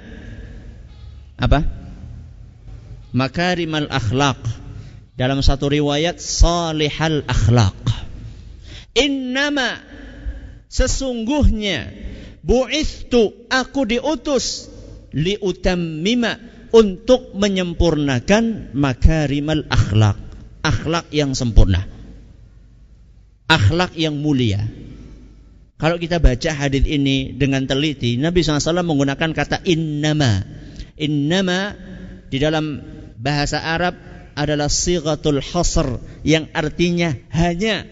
apa? 1.40 1.64
makarimal 3.16 3.88
akhlaq 3.88 4.63
dalam 5.14 5.40
satu 5.42 5.70
riwayat 5.70 6.18
salihal 6.18 7.22
akhlaq 7.30 7.78
innama 8.98 9.82
sesungguhnya 10.70 11.90
bu'ithtu 12.46 13.50
aku 13.50 13.86
diutus 13.90 14.70
liutammima 15.14 16.54
untuk 16.74 17.38
menyempurnakan 17.38 18.74
makarimal 18.74 19.62
akhlak, 19.70 20.18
akhlak 20.66 21.06
yang 21.14 21.38
sempurna. 21.38 21.86
Akhlak 23.46 23.94
yang 23.94 24.18
mulia. 24.18 24.66
Kalau 25.78 26.02
kita 26.02 26.18
baca 26.18 26.50
hadis 26.58 26.90
ini 26.90 27.38
dengan 27.38 27.70
teliti, 27.70 28.18
Nabi 28.18 28.42
SAW 28.42 28.82
menggunakan 28.82 29.30
kata 29.38 29.62
innama. 29.70 30.42
Innama 30.98 31.78
di 32.34 32.38
dalam 32.42 32.82
bahasa 33.22 33.62
Arab 33.62 33.94
adalah 34.34 34.70
sigatul 34.70 35.42
hasr 35.42 36.02
yang 36.26 36.50
artinya 36.54 37.14
hanya. 37.34 37.86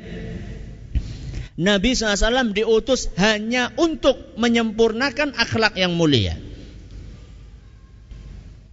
Nabi 1.62 1.94
SAW 1.94 2.58
diutus 2.58 3.12
hanya 3.22 3.70
untuk 3.78 4.34
menyempurnakan 4.40 5.38
akhlak 5.38 5.78
yang 5.78 5.94
mulia. 5.94 6.34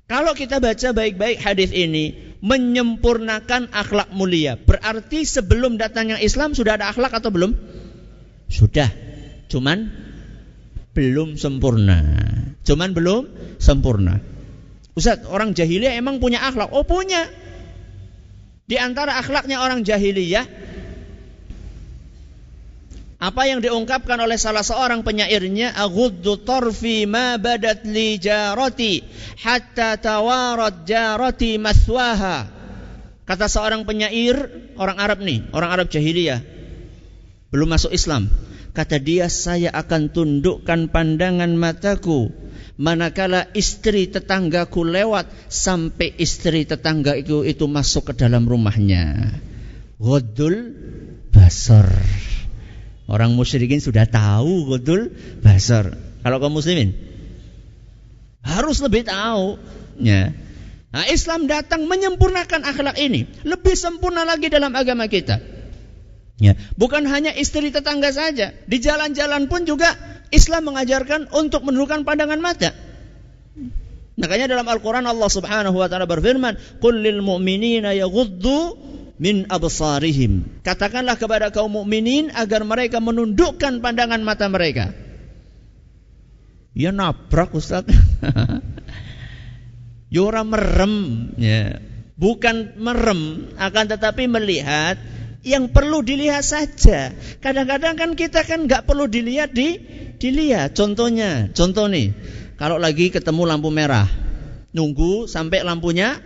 Kalau 0.09 0.33
kita 0.33 0.57
baca 0.57 0.97
baik-baik 0.97 1.37
hadis 1.37 1.69
ini, 1.69 2.17
menyempurnakan 2.41 3.69
akhlak 3.75 4.09
mulia. 4.17 4.57
Berarti 4.57 5.29
sebelum 5.29 5.77
datangnya 5.77 6.17
Islam 6.17 6.57
sudah 6.57 6.81
ada 6.81 6.89
akhlak 6.89 7.13
atau 7.13 7.29
belum? 7.29 7.53
Sudah. 8.49 8.89
Cuman 9.53 9.93
belum 10.97 11.37
sempurna. 11.37 12.01
Cuman 12.65 12.97
belum 12.97 13.23
sempurna. 13.61 14.17
Ustaz, 14.97 15.29
orang 15.29 15.53
jahiliyah 15.53 15.95
emang 15.95 16.19
punya 16.25 16.41
akhlak? 16.41 16.73
Oh 16.73 16.89
punya. 16.89 17.29
Di 18.69 18.77
antara 18.77 19.17
akhlaknya 19.17 19.65
orang 19.65 19.81
jahiliyah 19.81 20.45
apa 23.19 23.43
yang 23.51 23.59
diungkapkan 23.59 24.15
oleh 24.21 24.39
salah 24.39 24.63
seorang 24.63 25.03
penyairnya 25.03 25.75
aghuddu 25.75 26.39
tarfi 26.47 27.03
ma 27.09 27.35
badat 27.35 27.83
li 27.83 28.21
jarati 28.21 29.03
hatta 29.43 29.99
tawarat 29.99 30.87
jarati 30.87 31.59
maswaha. 31.59 32.47
Kata 33.25 33.51
seorang 33.51 33.83
penyair 33.89 34.37
orang 34.79 34.97
Arab 35.01 35.19
nih 35.25 35.49
orang 35.51 35.71
Arab 35.75 35.89
jahiliyah 35.91 36.41
belum 37.49 37.69
masuk 37.69 37.93
Islam 37.93 38.29
kata 38.77 39.01
dia 39.01 39.27
saya 39.33 39.73
akan 39.73 40.13
tundukkan 40.13 40.93
pandangan 40.93 41.51
mataku 41.57 42.31
manakala 42.81 43.51
istri 43.53 44.11
tetanggaku 44.11 44.87
lewat 44.87 45.29
sampai 45.51 46.15
istri 46.19 46.65
tetangga 46.65 47.15
itu 47.19 47.43
itu 47.43 47.67
masuk 47.67 48.13
ke 48.13 48.13
dalam 48.19 48.47
rumahnya 48.47 49.35
ghaddul 49.99 50.75
basar 51.35 51.91
Orang 53.09 53.41
musyrikin 53.41 53.81
sudah 53.81 54.05
tahu 54.05 54.69
betul 54.69 55.17
basar. 55.41 55.97
Kalau 56.21 56.37
kaum 56.45 56.53
muslimin 56.53 56.93
harus 58.45 58.85
lebih 58.85 59.09
tahu. 59.09 59.57
Ya. 59.97 60.37
Nah, 60.93 61.05
Islam 61.09 61.49
datang 61.49 61.89
menyempurnakan 61.89 62.65
akhlak 62.69 63.01
ini, 63.01 63.25
lebih 63.49 63.77
sempurna 63.77 64.29
lagi 64.29 64.53
dalam 64.53 64.77
agama 64.77 65.09
kita. 65.09 65.41
Ya, 66.39 66.55
bukan 66.79 67.05
hanya 67.09 67.35
istri 67.35 67.73
tetangga 67.75 68.15
saja, 68.15 68.55
di 68.65 68.79
jalan-jalan 68.79 69.51
pun 69.51 69.67
juga 69.67 69.91
Islam 70.31 70.73
mengajarkan 70.73 71.33
untuk 71.33 71.65
menundukkan 71.65 72.05
pandangan 72.05 72.41
mata. 72.41 72.71
Makanya 74.19 74.51
dalam 74.51 74.67
Al-Quran 74.67 75.07
Allah 75.07 75.31
subhanahu 75.31 75.79
wa 75.79 75.87
ta'ala 75.87 76.11
berfirman, 76.11 76.59
Qul 76.83 77.07
lil 77.07 77.23
mu'minina 77.23 77.95
yaghuddu 77.95 78.89
min. 79.19 79.47
Katakanlah 80.63 81.19
kepada 81.19 81.51
kaum 81.51 81.83
mukminin 81.83 82.31
agar 82.33 82.63
mereka 82.63 83.03
menundukkan 83.03 83.83
pandangan 83.83 84.23
mata 84.23 84.47
mereka. 84.47 84.95
Ya 86.73 86.95
nabrak 86.95 87.51
Ustaz. 87.59 87.87
Yora 90.09 90.43
ya 90.47 90.51
merem 90.51 90.95
ya. 91.35 91.63
Bukan 92.19 92.75
merem 92.83 93.55
akan 93.55 93.85
tetapi 93.95 94.27
melihat 94.27 94.99
yang 95.47 95.71
perlu 95.71 96.03
dilihat 96.03 96.43
saja. 96.43 97.15
Kadang-kadang 97.39 97.95
kan 97.95 98.11
kita 98.19 98.43
kan 98.43 98.67
nggak 98.67 98.87
perlu 98.87 99.07
dilihat 99.07 99.55
di 99.55 99.79
dilihat. 100.19 100.75
Contohnya, 100.75 101.51
contoh 101.55 101.87
nih, 101.87 102.13
kalau 102.59 102.77
lagi 102.77 103.09
ketemu 103.09 103.47
lampu 103.47 103.71
merah, 103.71 104.07
nunggu 104.75 105.31
sampai 105.31 105.63
lampunya 105.65 106.19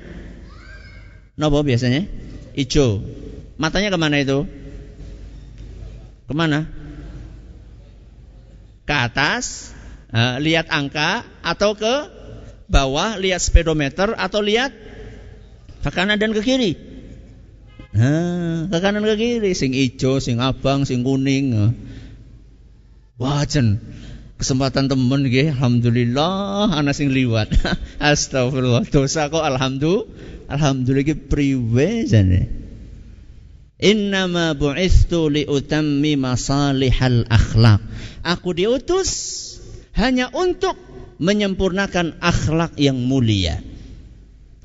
nopo 1.37 1.65
biasanya? 1.65 2.09
hijau. 2.57 3.01
Matanya 3.57 3.93
ke 3.93 3.99
mana 4.01 4.17
itu? 4.21 4.45
Ke 6.29 6.35
mana? 6.37 6.69
Ke 8.89 8.95
atas, 9.09 9.71
uh, 10.11 10.37
lihat 10.43 10.69
angka, 10.69 11.25
atau 11.41 11.77
ke 11.77 11.95
bawah, 12.69 13.17
lihat 13.21 13.41
speedometer, 13.41 14.17
atau 14.17 14.41
lihat 14.41 14.73
ke 15.83 15.91
kanan 15.93 16.19
dan 16.19 16.35
ke 16.35 16.43
kiri. 16.43 16.73
Nah, 17.93 18.73
ke 18.73 18.79
kanan 18.81 19.05
ke 19.05 19.17
kiri, 19.21 19.53
sing 19.53 19.77
hijau, 19.77 20.19
sing 20.19 20.41
abang, 20.41 20.89
sing 20.89 21.05
kuning. 21.05 21.53
Wajan 23.23 23.79
kesempatan 24.43 24.91
temen 24.91 25.23
nggih. 25.23 25.55
Alhamdulillah 25.55 26.75
ana 26.75 26.91
sing 26.91 27.15
liwat. 27.15 27.55
Astagfirullah. 28.03 28.91
Dosa 28.91 29.31
kok 29.31 29.47
alhamdulillah 29.47 30.33
alhamdulillah 30.53 31.07
ki 31.07 31.17
priwe 31.31 32.05
jane 32.05 32.63
innama 33.83 34.55
bu'istu 34.55 35.33
li 35.33 35.43
utammi 35.49 36.15
masalihal 36.15 37.27
akhlak. 37.27 37.83
Aku 38.23 38.55
diutus 38.55 39.11
hanya 39.99 40.31
untuk 40.31 40.79
menyempurnakan 41.19 42.23
akhlak 42.23 42.79
yang 42.79 42.97
mulia. 42.97 43.59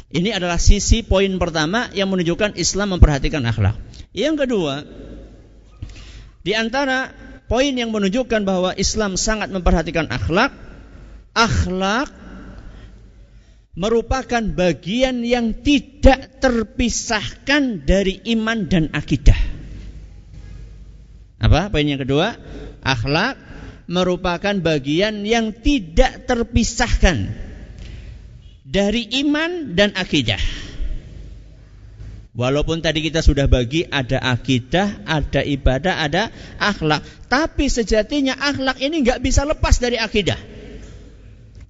Ini 0.08 0.40
adalah 0.40 0.62
sisi 0.62 1.04
poin 1.04 1.36
pertama 1.36 1.92
yang 1.92 2.08
menunjukkan 2.08 2.56
Islam 2.56 2.96
memperhatikan 2.96 3.44
akhlak. 3.44 3.76
Yang 4.16 4.48
kedua 4.48 4.88
di 6.48 6.56
antara 6.56 7.12
poin 7.48 7.74
yang 7.74 7.90
menunjukkan 7.96 8.44
bahwa 8.44 8.76
Islam 8.76 9.16
sangat 9.16 9.50
memperhatikan 9.50 10.12
akhlak. 10.12 10.52
Akhlak 11.32 12.12
merupakan 13.78 14.42
bagian 14.42 15.22
yang 15.22 15.54
tidak 15.64 16.42
terpisahkan 16.42 17.88
dari 17.88 18.20
iman 18.36 18.68
dan 18.68 18.90
akidah. 18.92 19.38
Apa 21.38 21.70
poin 21.70 21.86
yang 21.86 22.02
kedua? 22.02 22.36
Akhlak 22.82 23.38
merupakan 23.88 24.56
bagian 24.60 25.24
yang 25.24 25.56
tidak 25.56 26.28
terpisahkan 26.28 27.32
dari 28.68 29.08
iman 29.24 29.78
dan 29.78 29.96
akidah. 29.96 30.67
Walaupun 32.38 32.86
tadi 32.86 33.02
kita 33.02 33.26
sudah 33.26 33.50
bagi 33.50 33.90
ada 33.90 34.22
akidah, 34.22 35.02
ada 35.10 35.42
ibadah, 35.42 36.06
ada 36.06 36.30
akhlak. 36.62 37.02
Tapi 37.26 37.66
sejatinya 37.66 38.38
akhlak 38.38 38.78
ini 38.78 39.02
nggak 39.02 39.26
bisa 39.26 39.42
lepas 39.42 39.82
dari 39.82 39.98
akidah. 39.98 40.38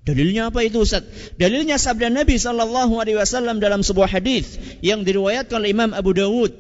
Dalilnya 0.04 0.52
apa 0.52 0.68
itu 0.68 0.84
Ustaz? 0.84 1.08
Dalilnya 1.40 1.80
sabda 1.80 2.12
Nabi 2.12 2.36
sallallahu 2.36 3.00
alaihi 3.00 3.16
wasallam 3.16 3.64
dalam 3.64 3.80
sebuah 3.80 4.12
hadis 4.12 4.60
yang 4.84 5.08
diriwayatkan 5.08 5.56
oleh 5.56 5.72
Imam 5.72 5.96
Abu 5.96 6.12
Dawud. 6.12 6.52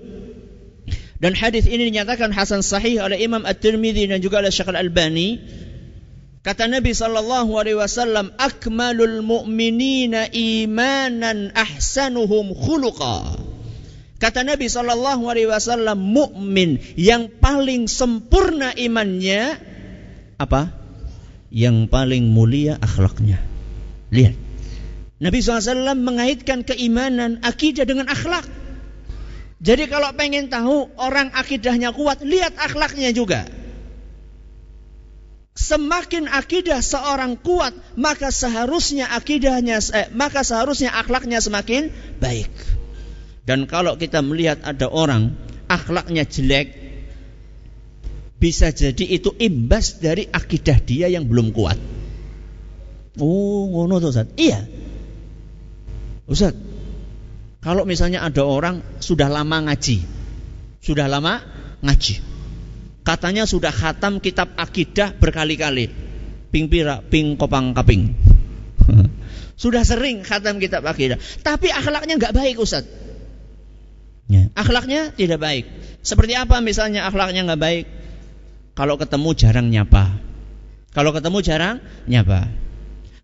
Dan 1.19 1.35
hadis 1.35 1.67
ini 1.67 1.91
dinyatakan 1.91 2.31
hasan 2.31 2.63
sahih 2.63 3.03
oleh 3.03 3.19
Imam 3.19 3.43
At-Tirmidzi 3.43 4.07
dan 4.07 4.23
juga 4.23 4.39
oleh 4.39 4.55
Syekh 4.55 4.71
Al-Albani. 4.71 5.43
Kata 6.47 6.71
Nabi 6.71 6.95
sallallahu 6.95 7.59
alaihi 7.59 7.75
wasallam, 7.75 8.31
"Akmalul 8.39 9.19
mu'minina 9.19 10.31
imanan 10.31 11.51
ahsanuhum 11.51 12.55
khuluqa." 12.55 13.46
Kata 14.17 14.41
Nabi 14.41 14.65
Shallallahu 14.65 15.29
Alaihi 15.29 15.45
Wasallam, 15.45 16.01
mukmin 16.01 16.81
yang 16.97 17.29
paling 17.29 17.85
sempurna 17.85 18.73
imannya 18.73 19.61
apa? 20.41 20.73
Yang 21.53 21.85
paling 21.93 22.25
mulia 22.33 22.81
akhlaknya. 22.81 23.37
Lihat, 24.09 24.35
Nabi 25.17 25.37
SAW 25.41 25.97
mengaitkan 25.97 26.61
keimanan 26.61 27.41
akidah 27.41 27.85
dengan 27.85 28.09
akhlak. 28.09 28.45
Jadi 29.57 29.89
kalau 29.89 30.13
pengen 30.13 30.53
tahu 30.53 30.93
orang 31.01 31.33
akidahnya 31.33 31.89
kuat, 31.89 32.21
lihat 32.21 32.53
akhlaknya 32.61 33.09
juga. 33.09 33.49
Semakin 35.57 36.29
akidah 36.29 36.85
seorang 36.85 37.33
kuat, 37.41 37.73
maka 37.97 38.29
seharusnya 38.29 39.09
akidahnya, 39.09 39.81
eh, 39.97 40.13
maka 40.13 40.45
seharusnya 40.45 40.93
akhlaknya 40.93 41.41
semakin 41.41 41.89
baik. 42.21 42.53
Dan 43.47 43.63
kalau 43.63 43.95
kita 43.95 44.19
melihat 44.19 44.59
ada 44.67 44.91
orang 44.91 45.31
akhlaknya 45.71 46.27
jelek, 46.27 46.75
bisa 48.35 48.75
jadi 48.75 49.07
itu 49.07 49.31
imbas 49.39 50.03
dari 50.03 50.27
akidah 50.27 50.83
dia 50.83 51.07
yang 51.07 51.31
belum 51.31 51.55
kuat. 51.55 51.79
Oh, 53.23 53.71
ngono 53.71 54.03
tuh 54.03 54.11
Ustaz. 54.11 54.27
Iya. 54.35 54.67
Ustaz, 56.27 56.59
kalau 57.63 57.87
misalnya 57.87 58.27
ada 58.27 58.43
orang 58.43 58.83
sudah 58.99 59.31
lama 59.31 59.63
ngaji, 59.71 60.03
sudah 60.83 61.07
lama 61.07 61.39
ngaji, 61.87 62.19
katanya 63.07 63.47
sudah 63.47 63.71
khatam 63.71 64.19
kitab 64.19 64.59
akidah 64.59 65.15
berkali-kali, 65.15 65.87
ping 66.51 66.67
pira, 66.67 66.99
ping 66.99 67.39
kopang 67.39 67.71
kaping, 67.71 68.11
sudah 69.63 69.87
sering 69.87 70.27
khatam 70.27 70.59
kitab 70.59 70.83
akidah, 70.83 71.15
tapi 71.47 71.71
akhlaknya 71.71 72.19
nggak 72.19 72.35
baik 72.35 72.59
Ustaz. 72.59 73.06
Ya. 74.27 74.51
Akhlaknya 74.59 75.15
tidak 75.15 75.39
baik. 75.39 75.65
Seperti 76.03 76.35
apa 76.35 76.59
misalnya 76.59 77.07
akhlaknya 77.07 77.47
nggak 77.47 77.61
baik? 77.63 77.85
Kalau 78.75 78.99
ketemu 78.99 79.29
jarang 79.33 79.67
nyapa. 79.71 80.19
Kalau 80.91 81.11
ketemu 81.15 81.37
jarang 81.41 81.77
nyapa. 82.05 82.51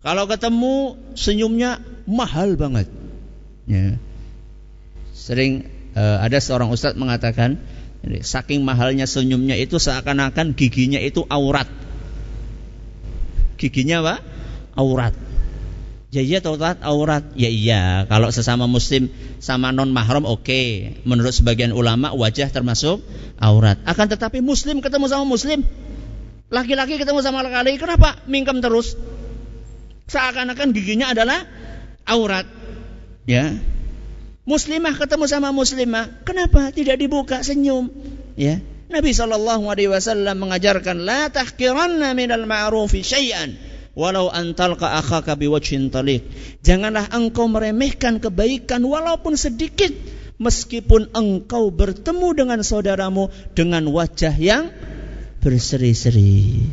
Kalau 0.03 0.27
ketemu 0.27 0.99
senyumnya 1.15 1.79
mahal 2.07 2.55
banget. 2.55 2.87
Ya. 3.67 3.99
Sering 5.15 5.67
uh, 5.95 6.19
ada 6.23 6.39
seorang 6.43 6.71
ustadz 6.71 6.99
mengatakan, 6.99 7.59
saking 8.03 8.67
mahalnya 8.67 9.07
senyumnya 9.07 9.55
itu 9.55 9.79
seakan-akan 9.79 10.55
giginya 10.55 10.99
itu 10.99 11.23
aurat. 11.31 11.67
Giginya 13.55 14.03
apa? 14.03 14.15
Aurat. 14.75 15.15
Ya 16.13 16.21
iya 16.21 16.45
aurat, 16.45 16.77
aurat. 16.85 17.25
Ya 17.33 17.49
iya, 17.49 18.05
kalau 18.05 18.29
sesama 18.29 18.69
muslim 18.69 19.09
sama 19.41 19.73
non 19.73 19.89
mahram 19.89 20.29
oke. 20.29 20.45
Okay. 20.45 21.01
Menurut 21.09 21.33
sebagian 21.33 21.73
ulama 21.73 22.13
wajah 22.13 22.53
termasuk 22.53 23.01
aurat. 23.41 23.81
Akan 23.89 24.05
tetapi 24.05 24.45
muslim 24.45 24.77
ketemu 24.77 25.09
sama 25.09 25.25
muslim, 25.25 25.65
laki-laki 26.53 27.01
ketemu 27.01 27.25
sama 27.25 27.41
laki-laki, 27.41 27.81
kenapa 27.81 28.21
mingkem 28.29 28.61
terus? 28.61 28.93
Seakan-akan 30.05 30.69
giginya 30.69 31.09
adalah 31.17 31.49
aurat. 32.05 32.45
Ya, 33.25 33.57
Muslimah 34.43 34.99
ketemu 34.99 35.23
sama 35.23 35.55
muslimah, 35.55 36.19
kenapa 36.27 36.69
tidak 36.75 36.99
dibuka 36.99 37.39
senyum? 37.41 37.87
Ya. 38.35 38.59
Nabi 38.91 39.15
wasallam 39.89 40.35
mengajarkan 40.35 41.01
la 41.01 41.31
tahqiranna 41.31 42.13
minal 42.13 42.43
ma'rufi 42.45 43.01
syai'an 43.01 43.72
walau 43.93 44.29
antalqa 44.29 44.97
akhaka 44.99 45.37
biwajhin 45.37 45.93
taliq. 45.93 46.25
Janganlah 46.65 47.13
engkau 47.13 47.45
meremehkan 47.49 48.17
kebaikan 48.17 48.81
walaupun 48.85 49.37
sedikit 49.37 49.93
meskipun 50.41 51.13
engkau 51.13 51.69
bertemu 51.69 52.27
dengan 52.33 52.59
saudaramu 52.65 53.29
dengan 53.53 53.85
wajah 53.89 54.33
yang 54.37 54.73
berseri-seri. 55.41 56.65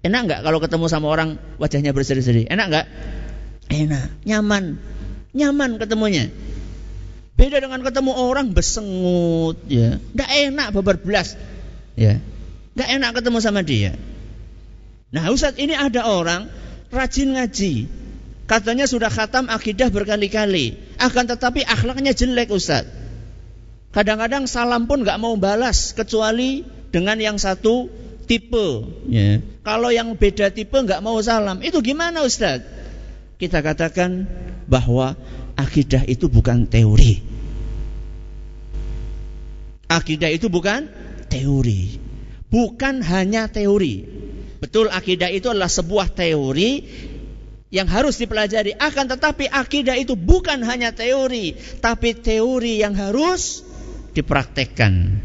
Enak 0.00 0.20
enggak 0.26 0.40
kalau 0.42 0.58
ketemu 0.58 0.86
sama 0.88 1.06
orang 1.12 1.36
wajahnya 1.60 1.92
berseri-seri? 1.92 2.48
Enak 2.48 2.66
enggak? 2.72 2.86
Enak, 3.70 4.08
nyaman. 4.26 4.80
Nyaman 5.30 5.78
ketemunya. 5.78 6.32
Beda 7.38 7.62
dengan 7.62 7.80
ketemu 7.80 8.12
orang 8.12 8.52
besengut, 8.52 9.56
ya. 9.70 9.96
Tidak 9.96 10.30
enak 10.50 10.76
babar 10.76 11.00
belas, 11.00 11.38
ya. 11.94 12.18
Tidak 12.74 12.88
enak 13.00 13.16
ketemu 13.16 13.38
sama 13.40 13.64
dia. 13.64 13.96
Nah, 15.10 15.26
Ustaz, 15.34 15.58
ini 15.58 15.74
ada 15.74 16.06
orang 16.06 16.46
rajin 16.94 17.34
ngaji. 17.34 17.90
Katanya 18.46 18.86
sudah 18.86 19.10
khatam 19.10 19.46
akidah 19.46 19.90
berkali-kali. 19.90 20.78
Akan 20.98 21.26
tetapi 21.26 21.66
akhlaknya 21.66 22.14
jelek, 22.14 22.50
Ustaz. 22.50 22.86
Kadang-kadang 23.90 24.46
salam 24.46 24.86
pun 24.86 25.02
nggak 25.02 25.18
mau 25.18 25.34
balas 25.34 25.94
kecuali 25.94 26.62
dengan 26.94 27.18
yang 27.18 27.38
satu 27.38 27.90
tipe. 28.26 28.86
Ya. 29.10 29.42
Kalau 29.66 29.90
yang 29.90 30.14
beda 30.14 30.54
tipe 30.54 30.78
nggak 30.78 31.02
mau 31.02 31.18
salam. 31.22 31.58
Itu 31.62 31.82
gimana, 31.82 32.22
Ustaz? 32.22 32.62
Kita 33.34 33.62
katakan 33.66 34.30
bahwa 34.70 35.18
akidah 35.58 36.06
itu 36.06 36.30
bukan 36.30 36.70
teori. 36.70 37.18
Akidah 39.90 40.30
itu 40.30 40.46
bukan 40.46 40.86
teori. 41.26 41.98
Bukan 42.46 43.02
hanya 43.02 43.50
teori. 43.50 44.19
Betul 44.60 44.92
akidah 44.92 45.32
itu 45.32 45.48
adalah 45.48 45.72
sebuah 45.72 46.12
teori 46.12 46.84
yang 47.72 47.88
harus 47.88 48.20
dipelajari. 48.20 48.76
Akan 48.76 49.08
tetapi 49.08 49.48
akidah 49.48 49.96
itu 49.96 50.14
bukan 50.18 50.60
hanya 50.68 50.92
teori, 50.92 51.56
tapi 51.80 52.12
teori 52.12 52.84
yang 52.84 52.92
harus 52.92 53.64
dipraktekkan. 54.12 55.24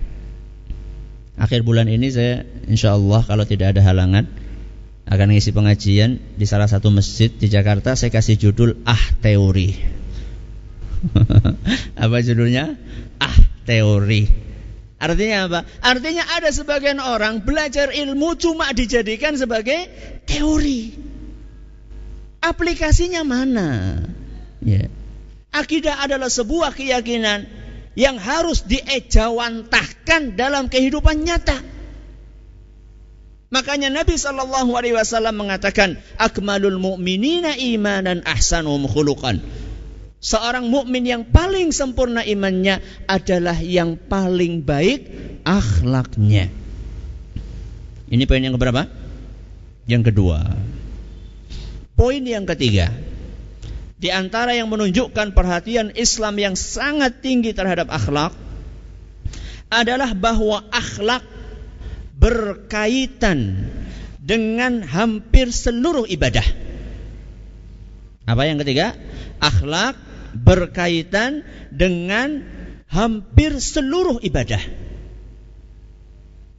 Akhir 1.35 1.67
bulan 1.67 1.91
ini 1.91 2.07
saya 2.07 2.47
insya 2.71 2.95
Allah 2.95 3.19
kalau 3.27 3.43
tidak 3.43 3.75
ada 3.75 3.83
halangan 3.83 4.23
akan 5.05 5.27
ngisi 5.35 5.51
pengajian 5.51 6.17
di 6.39 6.45
salah 6.47 6.71
satu 6.71 6.87
masjid 6.95 7.27
di 7.27 7.51
Jakarta. 7.51 7.99
Saya 7.99 8.09
kasih 8.09 8.39
judul 8.39 8.79
Ah 8.87 9.03
Teori. 9.19 9.75
Apa 12.07 12.23
judulnya? 12.23 12.79
Ah 13.19 13.35
Teori. 13.67 14.44
Artinya 15.05 15.37
apa? 15.45 15.59
Artinya 15.85 16.25
ada 16.33 16.49
sebagian 16.49 16.97
orang 16.97 17.45
belajar 17.45 17.93
ilmu 17.93 18.33
cuma 18.41 18.73
dijadikan 18.73 19.37
sebagai 19.37 19.85
teori. 20.25 20.97
Aplikasinya 22.41 23.21
mana? 23.21 24.01
Ya. 24.65 24.89
Akidah 25.53 26.01
adalah 26.01 26.33
sebuah 26.33 26.73
keyakinan 26.73 27.45
yang 27.93 28.17
harus 28.17 28.65
diejawantahkan 28.65 30.33
dalam 30.33 30.73
kehidupan 30.73 31.21
nyata. 31.21 31.61
Makanya 33.53 33.93
Nabi 33.93 34.17
Shallallahu 34.17 34.73
Alaihi 34.73 34.97
Wasallam 34.97 35.37
mengatakan, 35.37 36.01
"Akmalul 36.17 36.81
mu'minina 36.81 37.55
imanan 37.55 38.25
ahsanum 38.25 38.83
khuluqan." 38.89 39.39
Seorang 40.25 40.73
mukmin 40.73 41.05
yang 41.05 41.29
paling 41.29 41.69
sempurna 41.69 42.25
imannya 42.25 42.81
adalah 43.05 43.61
yang 43.61 43.93
paling 43.93 44.65
baik 44.65 45.05
akhlaknya. 45.45 46.49
Ini 48.09 48.25
poin 48.25 48.41
yang 48.41 48.57
keberapa? 48.57 48.89
Yang 49.85 50.09
kedua. 50.09 50.49
Poin 51.93 52.25
yang 52.25 52.49
ketiga. 52.49 52.89
Di 54.01 54.09
antara 54.09 54.57
yang 54.57 54.65
menunjukkan 54.73 55.37
perhatian 55.37 55.93
Islam 55.93 56.41
yang 56.41 56.57
sangat 56.57 57.21
tinggi 57.21 57.53
terhadap 57.53 57.93
akhlak 57.93 58.33
adalah 59.69 60.09
bahwa 60.17 60.65
akhlak 60.73 61.21
berkaitan 62.17 63.69
dengan 64.17 64.81
hampir 64.81 65.53
seluruh 65.53 66.09
ibadah. 66.09 66.45
Apa 68.25 68.49
yang 68.49 68.57
ketiga? 68.57 68.97
Akhlak 69.37 70.14
berkaitan 70.35 71.47
dengan 71.71 72.43
hampir 72.91 73.55
seluruh 73.57 74.19
ibadah. 74.21 74.59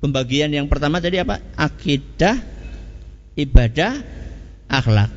Pembagian 0.00 0.52
yang 0.52 0.68
pertama 0.68 1.00
tadi 1.00 1.20
apa? 1.20 1.40
Akidah, 1.56 2.40
ibadah, 3.36 4.00
akhlak. 4.68 5.10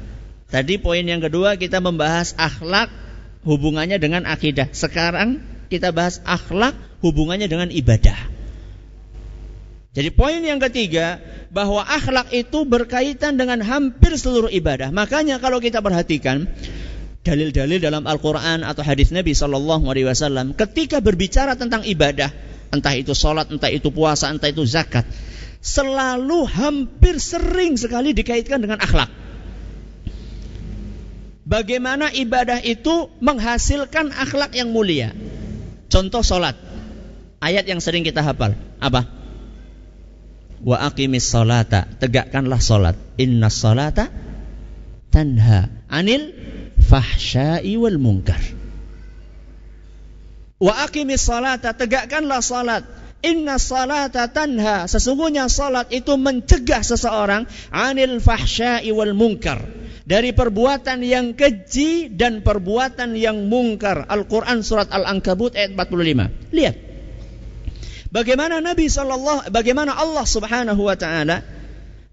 Tadi 0.50 0.82
poin 0.82 1.06
yang 1.06 1.22
kedua 1.22 1.60
kita 1.62 1.78
membahas 1.78 2.34
akhlak 2.36 2.90
hubungannya 3.46 4.02
dengan 4.02 4.26
akidah. 4.26 4.72
Sekarang 4.74 5.44
kita 5.70 5.94
bahas 5.94 6.20
akhlak 6.26 6.74
hubungannya 7.06 7.46
dengan 7.46 7.70
ibadah. 7.70 8.18
Jadi 9.94 10.10
poin 10.14 10.42
yang 10.42 10.62
ketiga 10.62 11.18
bahwa 11.50 11.82
akhlak 11.82 12.30
itu 12.34 12.62
berkaitan 12.66 13.38
dengan 13.42 13.62
hampir 13.66 14.14
seluruh 14.16 14.50
ibadah. 14.54 14.94
Makanya 14.94 15.42
kalau 15.42 15.58
kita 15.58 15.82
perhatikan 15.82 16.46
dalil-dalil 17.30 17.78
dalam 17.78 18.10
Al-Quran 18.10 18.66
atau 18.66 18.82
hadis 18.82 19.14
Nabi 19.14 19.38
Shallallahu 19.38 19.86
Alaihi 19.86 20.10
Wasallam 20.10 20.58
ketika 20.58 20.98
berbicara 20.98 21.54
tentang 21.54 21.86
ibadah, 21.86 22.34
entah 22.74 22.98
itu 22.98 23.14
sholat, 23.14 23.54
entah 23.54 23.70
itu 23.70 23.94
puasa, 23.94 24.34
entah 24.34 24.50
itu 24.50 24.66
zakat, 24.66 25.06
selalu 25.62 26.50
hampir 26.50 27.22
sering 27.22 27.78
sekali 27.78 28.18
dikaitkan 28.18 28.58
dengan 28.58 28.82
akhlak. 28.82 29.14
Bagaimana 31.46 32.10
ibadah 32.14 32.62
itu 32.66 33.10
menghasilkan 33.22 34.14
akhlak 34.14 34.54
yang 34.58 34.74
mulia? 34.74 35.14
Contoh 35.90 36.22
sholat, 36.22 36.58
ayat 37.42 37.66
yang 37.70 37.82
sering 37.82 38.02
kita 38.02 38.26
hafal, 38.26 38.58
apa? 38.82 39.06
Wa 40.62 40.92
aqimis 40.92 41.26
sholata, 41.26 41.90
tegakkanlah 41.98 42.62
sholat. 42.62 42.98
Inna 43.18 43.50
sholata 43.50 44.12
tanha 45.10 45.74
anil 45.90 46.39
fahsya'i 46.80 47.76
wal 47.76 48.00
munkar. 48.00 48.40
Wa 50.60 50.88
aqimis 50.88 51.24
salata, 51.24 51.72
tegakkanlah 51.72 52.44
salat. 52.44 52.84
Inna 53.20 53.60
salata 53.60 54.32
tanha, 54.32 54.88
sesungguhnya 54.88 55.52
salat 55.52 55.92
itu 55.92 56.16
mencegah 56.16 56.84
seseorang 56.84 57.44
anil 57.72 58.24
fahsya'i 58.24 58.92
wal 58.96 59.12
munkar. 59.16 59.60
Dari 60.10 60.34
perbuatan 60.34 61.06
yang 61.06 61.38
keji 61.38 62.10
dan 62.18 62.42
perbuatan 62.42 63.14
yang 63.14 63.46
mungkar. 63.46 64.10
Al-Quran 64.10 64.66
surat 64.66 64.90
Al-Ankabut 64.90 65.54
ayat 65.54 65.78
45. 65.78 66.50
Lihat. 66.50 66.76
Bagaimana 68.10 68.58
Nabi 68.58 68.90
Sallallahu, 68.90 69.54
bagaimana 69.54 69.94
Allah 69.94 70.26
Subhanahu 70.26 70.82
wa 70.82 70.98
taala 70.98 71.46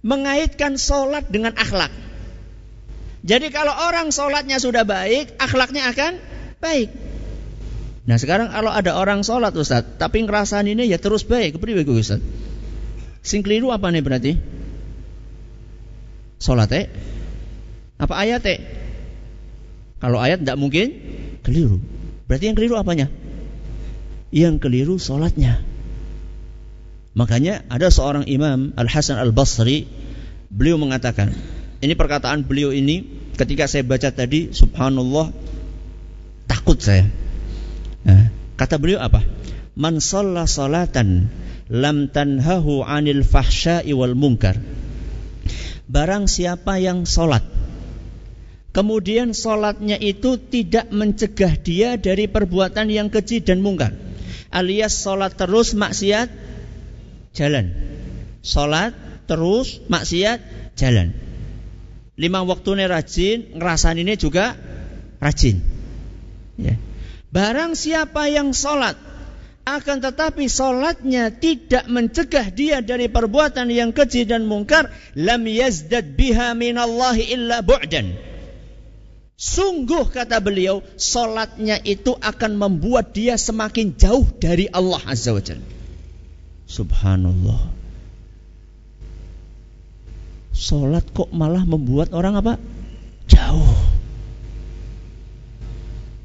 mengaitkan 0.04 0.76
solat 0.76 1.32
dengan 1.32 1.56
akhlak. 1.56 1.88
Jadi 3.26 3.50
kalau 3.50 3.74
orang 3.74 4.14
solatnya 4.14 4.62
sudah 4.62 4.86
baik, 4.86 5.34
akhlaknya 5.42 5.90
akan 5.90 6.22
baik. 6.62 6.94
Nah 8.06 8.22
sekarang 8.22 8.54
kalau 8.54 8.70
ada 8.70 8.94
orang 8.94 9.26
sholat 9.26 9.50
Ustaz, 9.58 9.98
tapi 9.98 10.22
ngerasain 10.22 10.62
ini 10.62 10.86
ya 10.86 11.02
terus 11.02 11.26
baik, 11.26 11.58
kepriwe 11.58 11.82
Ustaz? 11.90 12.22
Sing 13.26 13.42
keliru 13.42 13.74
apa 13.74 13.90
nih 13.90 14.02
berarti? 14.06 14.32
Sholat 16.38 16.70
eh? 16.70 16.86
Apa 17.98 18.14
ayat 18.14 18.46
eh? 18.46 18.62
Kalau 19.98 20.22
ayat 20.22 20.46
tidak 20.46 20.62
mungkin 20.62 20.94
keliru. 21.42 21.82
Berarti 22.30 22.46
yang 22.46 22.54
keliru 22.54 22.78
apanya? 22.78 23.10
Yang 24.30 24.62
keliru 24.62 25.02
sholatnya. 25.02 25.66
Makanya 27.18 27.66
ada 27.66 27.90
seorang 27.90 28.28
imam 28.30 28.70
Al 28.78 28.86
Hasan 28.86 29.18
Al 29.18 29.34
Basri, 29.34 29.88
beliau 30.52 30.78
mengatakan, 30.78 31.34
ini 31.80 31.92
perkataan 31.92 32.46
beliau 32.46 32.72
ini 32.72 33.04
ketika 33.36 33.68
saya 33.68 33.84
baca 33.84 34.08
tadi, 34.12 34.52
Subhanallah, 34.52 35.32
takut 36.48 36.80
saya 36.80 37.04
Nah, 38.06 38.30
kata 38.54 38.78
beliau 38.78 39.02
apa? 39.02 39.18
Man 39.74 39.98
salatan 39.98 41.26
lam 41.66 42.06
tanhahu 42.06 42.86
'anil 42.86 43.26
fahsya'i 43.26 43.90
wal 43.90 44.14
munkar. 44.14 44.54
Barang 45.90 46.30
siapa 46.30 46.78
yang 46.78 47.02
salat 47.02 47.42
kemudian 48.70 49.32
salatnya 49.34 49.96
itu 49.96 50.36
tidak 50.36 50.92
mencegah 50.92 51.56
dia 51.58 51.96
dari 51.98 52.30
perbuatan 52.30 52.92
yang 52.92 53.10
keji 53.10 53.42
dan 53.42 53.64
mungkar. 53.64 53.96
Alias 54.54 54.94
salat 54.94 55.34
terus 55.34 55.74
maksiat 55.74 56.30
jalan. 57.34 57.74
Salat 58.46 58.94
terus 59.26 59.82
maksiat 59.90 60.38
jalan. 60.78 61.25
Lima 62.16 62.40
waktu 62.42 62.80
ini 62.80 62.84
rajin, 62.88 63.38
ini 64.00 64.14
juga 64.16 64.56
rajin. 65.20 65.60
Ya. 66.56 66.80
Barang 67.28 67.76
siapa 67.76 68.32
yang 68.32 68.56
sholat 68.56 68.96
akan 69.66 69.98
tetapi 70.00 70.48
sholatnya 70.48 71.28
tidak 71.28 71.84
mencegah 71.90 72.48
dia 72.54 72.80
dari 72.80 73.12
perbuatan 73.12 73.68
yang 73.68 73.92
keji 73.92 74.24
dan 74.24 74.48
mungkar 74.48 74.88
lam 75.12 75.44
yazdad 75.44 76.16
biha 76.16 76.56
minallahi 76.56 77.34
illa 77.34 77.60
bu'dan 77.60 78.14
Sungguh 79.36 80.08
kata 80.08 80.40
beliau, 80.40 80.80
solatnya 80.96 81.76
itu 81.84 82.16
akan 82.16 82.56
membuat 82.56 83.12
dia 83.12 83.36
semakin 83.36 83.92
jauh 83.92 84.24
dari 84.40 84.64
Allah 84.72 84.96
Azza 85.04 85.36
wa 85.36 85.44
Jalla. 85.44 85.60
Subhanallah. 86.64 87.75
Solat 90.56 91.04
kok 91.12 91.28
malah 91.36 91.68
membuat 91.68 92.16
orang 92.16 92.40
apa? 92.40 92.56
Jauh. 93.28 93.76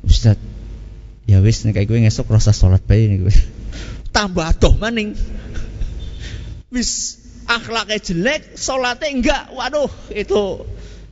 Ustaz, 0.08 0.40
ya 1.28 1.44
wis 1.44 1.68
nek 1.68 1.84
gue 1.84 2.00
ngesuk 2.00 2.32
rasa 2.32 2.56
salat 2.56 2.80
bae 2.88 3.12
nih 3.12 3.28
gue. 3.28 3.36
Tambah 4.16 4.56
adoh 4.56 4.80
maning. 4.80 5.20
Wis 6.72 7.20
akhlaknya 7.44 8.00
jelek 8.00 8.56
salatnya 8.56 9.12
enggak. 9.12 9.44
Waduh 9.52 9.92
itu 10.16 10.64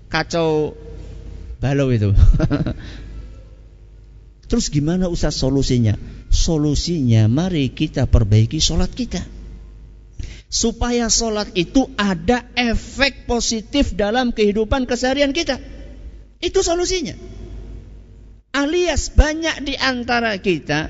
kacau 0.08 0.79
balau 1.60 1.91
itu. 1.91 2.15
Terus 4.49 4.71
gimana 4.71 5.12
usah 5.12 5.36
solusinya? 5.36 5.99
Solusinya 6.32 7.27
mari 7.27 7.67
kita 7.67 8.08
perbaiki 8.08 8.63
salat 8.63 8.95
kita 8.95 9.38
supaya 10.49 11.07
salat 11.07 11.53
itu 11.53 11.88
ada 11.95 12.43
efek 12.57 13.29
positif 13.29 13.93
dalam 13.93 14.33
kehidupan 14.33 14.89
keseharian 14.89 15.31
kita. 15.31 15.62
Itu 16.41 16.65
solusinya. 16.65 17.13
Alias 18.49 19.13
banyak 19.13 19.62
di 19.62 19.77
antara 19.77 20.33
kita 20.41 20.89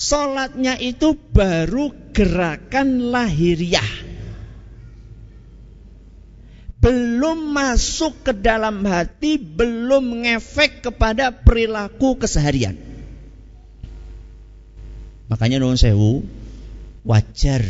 Sholatnya 0.00 0.80
itu 0.80 1.12
baru 1.12 1.92
gerakan 2.16 3.12
lahiriah. 3.12 4.08
Belum 6.80 7.52
masuk 7.52 8.24
ke 8.24 8.32
dalam 8.32 8.80
hati 8.88 9.36
Belum 9.36 10.24
ngefek 10.24 10.88
kepada 10.88 11.44
perilaku 11.44 12.16
keseharian. 12.16 12.80
Makanya 15.28 15.60
non 15.60 15.76
sewu 15.76 16.24
Wajar 17.04 17.60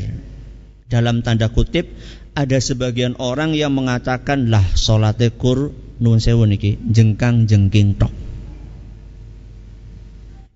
Dalam 0.90 1.22
tanda 1.22 1.48
kutip 1.48 1.86
Ada 2.34 2.58
sebagian 2.58 3.14
orang 3.22 3.54
yang 3.54 3.70
mengatakan 3.70 4.50
Lah 4.50 4.66
sholatnya 4.74 5.30
kur 5.30 5.70
Nun 6.02 6.18
sewu 6.18 6.44
niki 6.50 6.76
Jengkang 6.90 7.46
jengking 7.46 7.94
tok 7.94 8.10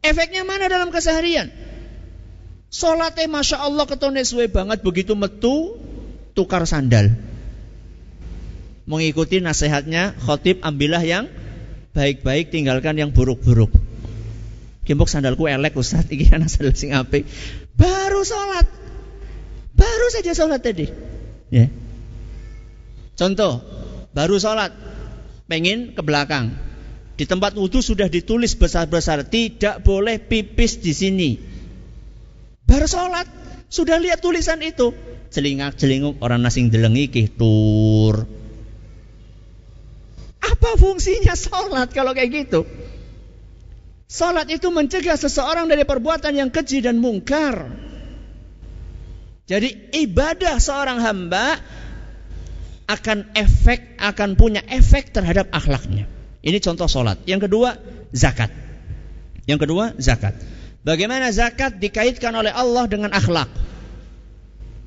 Efeknya 0.04 0.44
mana 0.44 0.68
dalam 0.68 0.92
keseharian? 0.92 1.48
Solatnya 2.68 3.24
Masya 3.24 3.64
Allah 3.64 3.88
ketone 3.88 4.20
suwe 4.20 4.52
banget 4.52 4.84
begitu 4.84 5.16
metu 5.16 5.80
tukar 6.36 6.68
sandal. 6.68 7.08
Mengikuti 8.84 9.40
nasihatnya 9.40 10.12
khotib 10.20 10.60
ambillah 10.60 11.00
yang 11.00 11.32
baik-baik 11.96 12.52
tinggalkan 12.52 13.00
yang 13.00 13.16
buruk-buruk. 13.16 13.72
Kimpuk 14.84 15.08
sandalku 15.08 15.48
elek 15.48 15.72
Ustaz 15.72 16.04
iki 16.12 16.28
anak 16.28 16.52
sandal 16.52 16.76
sing 16.76 16.92
apik. 16.92 17.24
Baru 17.72 18.20
sholat. 18.28 18.83
Baru 19.84 20.06
saja 20.08 20.32
sholat 20.32 20.64
tadi. 20.64 20.88
Ya. 21.52 21.68
Contoh, 23.20 23.60
baru 24.16 24.40
sholat. 24.40 24.72
Pengen 25.44 25.92
ke 25.92 26.00
belakang 26.00 26.56
di 27.20 27.28
tempat 27.28 27.52
wudhu 27.52 27.84
sudah 27.84 28.08
ditulis 28.08 28.56
besar-besar 28.56 29.28
tidak 29.28 29.84
boleh 29.84 30.16
pipis 30.16 30.80
di 30.80 30.96
sini. 30.96 31.30
Baru 32.64 32.88
sholat 32.88 33.28
sudah 33.68 34.00
lihat 34.00 34.24
tulisan 34.24 34.64
itu. 34.64 34.96
Celingak 35.28 35.76
celinguk 35.76 36.16
orang 36.24 36.40
nasing 36.40 36.72
delengi 36.72 37.12
tur. 37.28 38.24
Apa 40.40 40.70
fungsinya 40.80 41.36
sholat 41.36 41.92
kalau 41.92 42.16
kayak 42.16 42.48
gitu? 42.48 42.64
Sholat 44.08 44.48
itu 44.48 44.72
mencegah 44.72 45.20
seseorang 45.20 45.68
dari 45.68 45.84
perbuatan 45.84 46.32
yang 46.40 46.48
keji 46.48 46.80
dan 46.80 46.96
mungkar. 47.02 47.83
Jadi 49.44 49.92
ibadah 49.92 50.56
seorang 50.56 51.04
hamba 51.04 51.60
akan 52.88 53.32
efek 53.36 54.00
akan 54.00 54.36
punya 54.40 54.64
efek 54.64 55.12
terhadap 55.12 55.52
akhlaknya. 55.52 56.08
Ini 56.44 56.60
contoh 56.60 56.88
solat. 56.88 57.20
Yang 57.28 57.48
kedua, 57.48 57.76
zakat. 58.12 58.52
Yang 59.44 59.68
kedua, 59.68 59.92
zakat. 60.00 60.36
Bagaimana 60.84 61.32
zakat 61.32 61.80
dikaitkan 61.80 62.32
oleh 62.36 62.52
Allah 62.52 62.84
dengan 62.88 63.12
akhlak? 63.12 63.48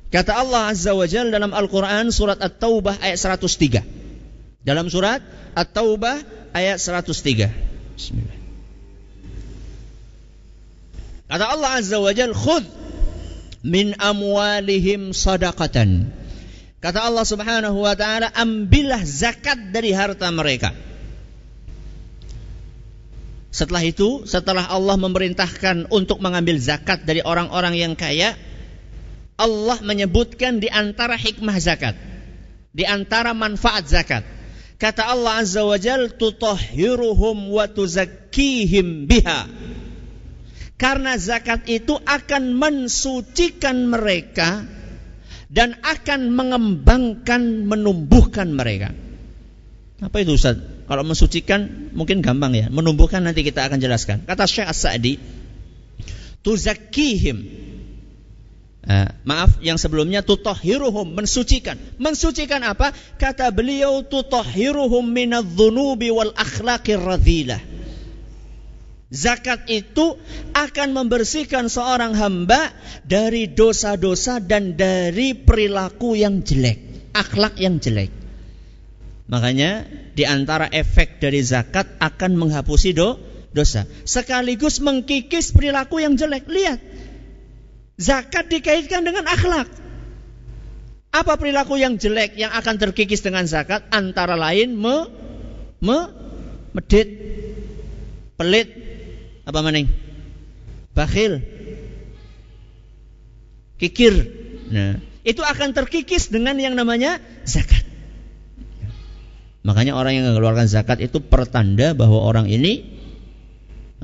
Kata 0.08 0.38
Allah 0.38 0.70
Azza 0.70 0.94
wa 0.94 1.06
Jalla 1.10 1.34
dalam 1.34 1.50
Al-Quran 1.50 2.14
surat 2.14 2.38
At-Taubah 2.38 3.02
ayat 3.02 3.18
103. 3.18 3.82
Dalam 4.62 4.86
surat 4.86 5.20
At-Taubah 5.58 6.22
ayat 6.54 6.78
103. 6.78 7.50
Bismillah. 7.98 8.38
Kata 11.28 11.44
Allah 11.44 11.70
Azza 11.82 11.98
wa 11.98 12.14
Jalla, 12.14 12.32
"Khudh 12.32 12.77
min 13.62 13.94
amwalihim 13.98 15.14
sadaqatan." 15.14 16.10
Kata 16.78 17.02
Allah 17.02 17.26
Subhanahu 17.26 17.82
wa 17.82 17.94
taala, 17.98 18.30
ambillah 18.30 19.02
zakat 19.02 19.74
dari 19.74 19.90
harta 19.90 20.30
mereka. 20.30 20.70
Setelah 23.50 23.82
itu, 23.82 24.22
setelah 24.28 24.70
Allah 24.70 24.94
memerintahkan 24.94 25.90
untuk 25.90 26.22
mengambil 26.22 26.60
zakat 26.62 27.02
dari 27.02 27.18
orang-orang 27.24 27.74
yang 27.74 27.98
kaya, 27.98 28.38
Allah 29.34 29.78
menyebutkan 29.82 30.62
di 30.62 30.70
antara 30.70 31.18
hikmah 31.18 31.58
zakat, 31.58 31.98
di 32.70 32.86
antara 32.86 33.34
manfaat 33.34 33.90
zakat. 33.90 34.22
Kata 34.78 35.10
Allah 35.10 35.42
Azza 35.42 35.66
wa 35.66 35.74
Jal, 35.74 36.14
tutahhiruhum 36.14 37.50
wa 37.50 37.66
tuzakkihim 37.66 39.10
biha. 39.10 39.50
Karena 40.78 41.18
zakat 41.18 41.66
itu 41.66 41.98
akan 41.98 42.54
mensucikan 42.54 43.90
mereka 43.90 44.62
dan 45.50 45.74
akan 45.82 46.30
mengembangkan, 46.30 47.66
menumbuhkan 47.66 48.54
mereka. 48.54 48.94
Apa 49.98 50.22
itu 50.22 50.38
Ustaz? 50.38 50.54
Kalau 50.86 51.02
mensucikan 51.02 51.90
mungkin 51.92 52.22
gampang 52.22 52.54
ya. 52.54 52.70
Menumbuhkan 52.70 53.26
nanti 53.26 53.42
kita 53.42 53.66
akan 53.66 53.82
jelaskan. 53.82 54.22
Kata 54.22 54.46
Syekh 54.46 54.70
As-Sa'di, 54.70 55.18
tuzakkihim 56.46 57.66
Uh, 58.88 59.04
maaf 59.20 59.60
yang 59.60 59.76
sebelumnya 59.76 60.24
tutahhiruhum 60.24 61.12
mensucikan. 61.12 61.76
Mensucikan 62.00 62.64
apa? 62.64 62.96
Kata 63.20 63.52
beliau 63.52 64.00
tutahhiruhum 64.00 65.04
minadh-dhunubi 65.12 66.08
wal 66.08 66.32
akhlaqir 66.32 66.96
radhilah. 66.96 67.60
Zakat 69.08 69.64
itu 69.72 70.20
akan 70.52 70.92
membersihkan 70.92 71.72
seorang 71.72 72.12
hamba 72.12 72.68
dari 73.08 73.48
dosa-dosa 73.48 74.36
dan 74.36 74.76
dari 74.76 75.32
perilaku 75.32 76.12
yang 76.12 76.44
jelek, 76.44 77.08
akhlak 77.16 77.56
yang 77.56 77.80
jelek. 77.80 78.12
Makanya 79.32 79.88
di 80.12 80.28
antara 80.28 80.68
efek 80.68 81.24
dari 81.24 81.40
zakat 81.40 81.88
akan 82.04 82.36
menghapusi 82.36 82.92
do, 82.92 83.16
dosa, 83.56 83.88
sekaligus 84.04 84.84
mengkikis 84.84 85.56
perilaku 85.56 86.04
yang 86.04 86.16
jelek. 86.20 86.44
Lihat, 86.44 86.80
Zakat 87.98 88.46
dikaitkan 88.46 89.02
dengan 89.02 89.26
akhlak. 89.26 89.66
Apa 91.10 91.34
perilaku 91.34 91.82
yang 91.82 91.98
jelek 91.98 92.38
yang 92.38 92.54
akan 92.54 92.78
terkikis 92.78 93.26
dengan 93.26 93.42
zakat? 93.42 93.90
Antara 93.90 94.38
lain 94.38 94.78
me, 94.78 95.10
me 95.82 95.98
medit, 96.78 97.10
pelit, 98.38 98.87
apa 99.48 99.64
maning? 99.64 99.88
Bakhil, 100.92 101.40
kikir. 103.80 104.12
Nah, 104.68 105.00
itu 105.24 105.40
akan 105.40 105.72
terkikis 105.72 106.28
dengan 106.28 106.60
yang 106.60 106.76
namanya 106.76 107.16
zakat. 107.48 107.88
Makanya 109.64 109.96
orang 109.96 110.20
yang 110.20 110.24
mengeluarkan 110.28 110.68
zakat 110.68 111.00
itu 111.00 111.24
pertanda 111.24 111.96
bahwa 111.96 112.20
orang 112.20 112.52
ini 112.52 112.84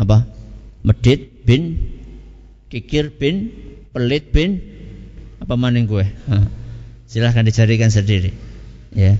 apa? 0.01 0.25
Medit 0.85 1.45
bin 1.45 1.81
kikir 2.69 3.13
bin 3.15 3.53
pelit 3.95 4.35
bin 4.35 4.61
apa 5.41 5.55
maning 5.57 5.89
gue 5.89 6.05
silahkan 7.09 7.47
dicarikan 7.47 7.89
sendiri 7.89 8.35
ya 8.93 9.17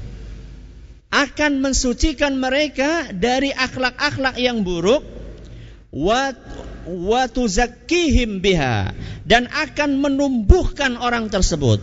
akan 1.15 1.63
mensucikan 1.63 2.35
mereka 2.37 3.15
dari 3.15 3.55
akhlak-akhlak 3.55 4.37
yang 4.43 4.67
buruk 4.67 5.07
wa 5.95 6.35
wa 6.91 7.23
tuzakkihim 7.31 8.43
biha. 8.43 8.91
Dan 9.23 9.47
akan 9.49 10.03
menumbuhkan 10.03 10.99
orang 10.99 11.31
tersebut. 11.31 11.81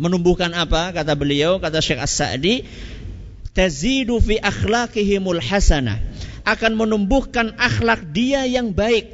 Menumbuhkan 0.00 0.56
apa? 0.56 0.96
Kata 0.96 1.12
beliau 1.12 1.60
kata 1.60 1.84
Syekh 1.84 2.00
As-Sa'di 2.00 2.64
tazidu 3.52 4.18
fi 4.18 4.40
akhlaqihimul 4.40 5.44
hasanah. 5.44 6.00
Akan 6.48 6.74
menumbuhkan 6.74 7.52
akhlak 7.60 8.16
dia 8.16 8.48
yang 8.48 8.72
baik. 8.72 9.06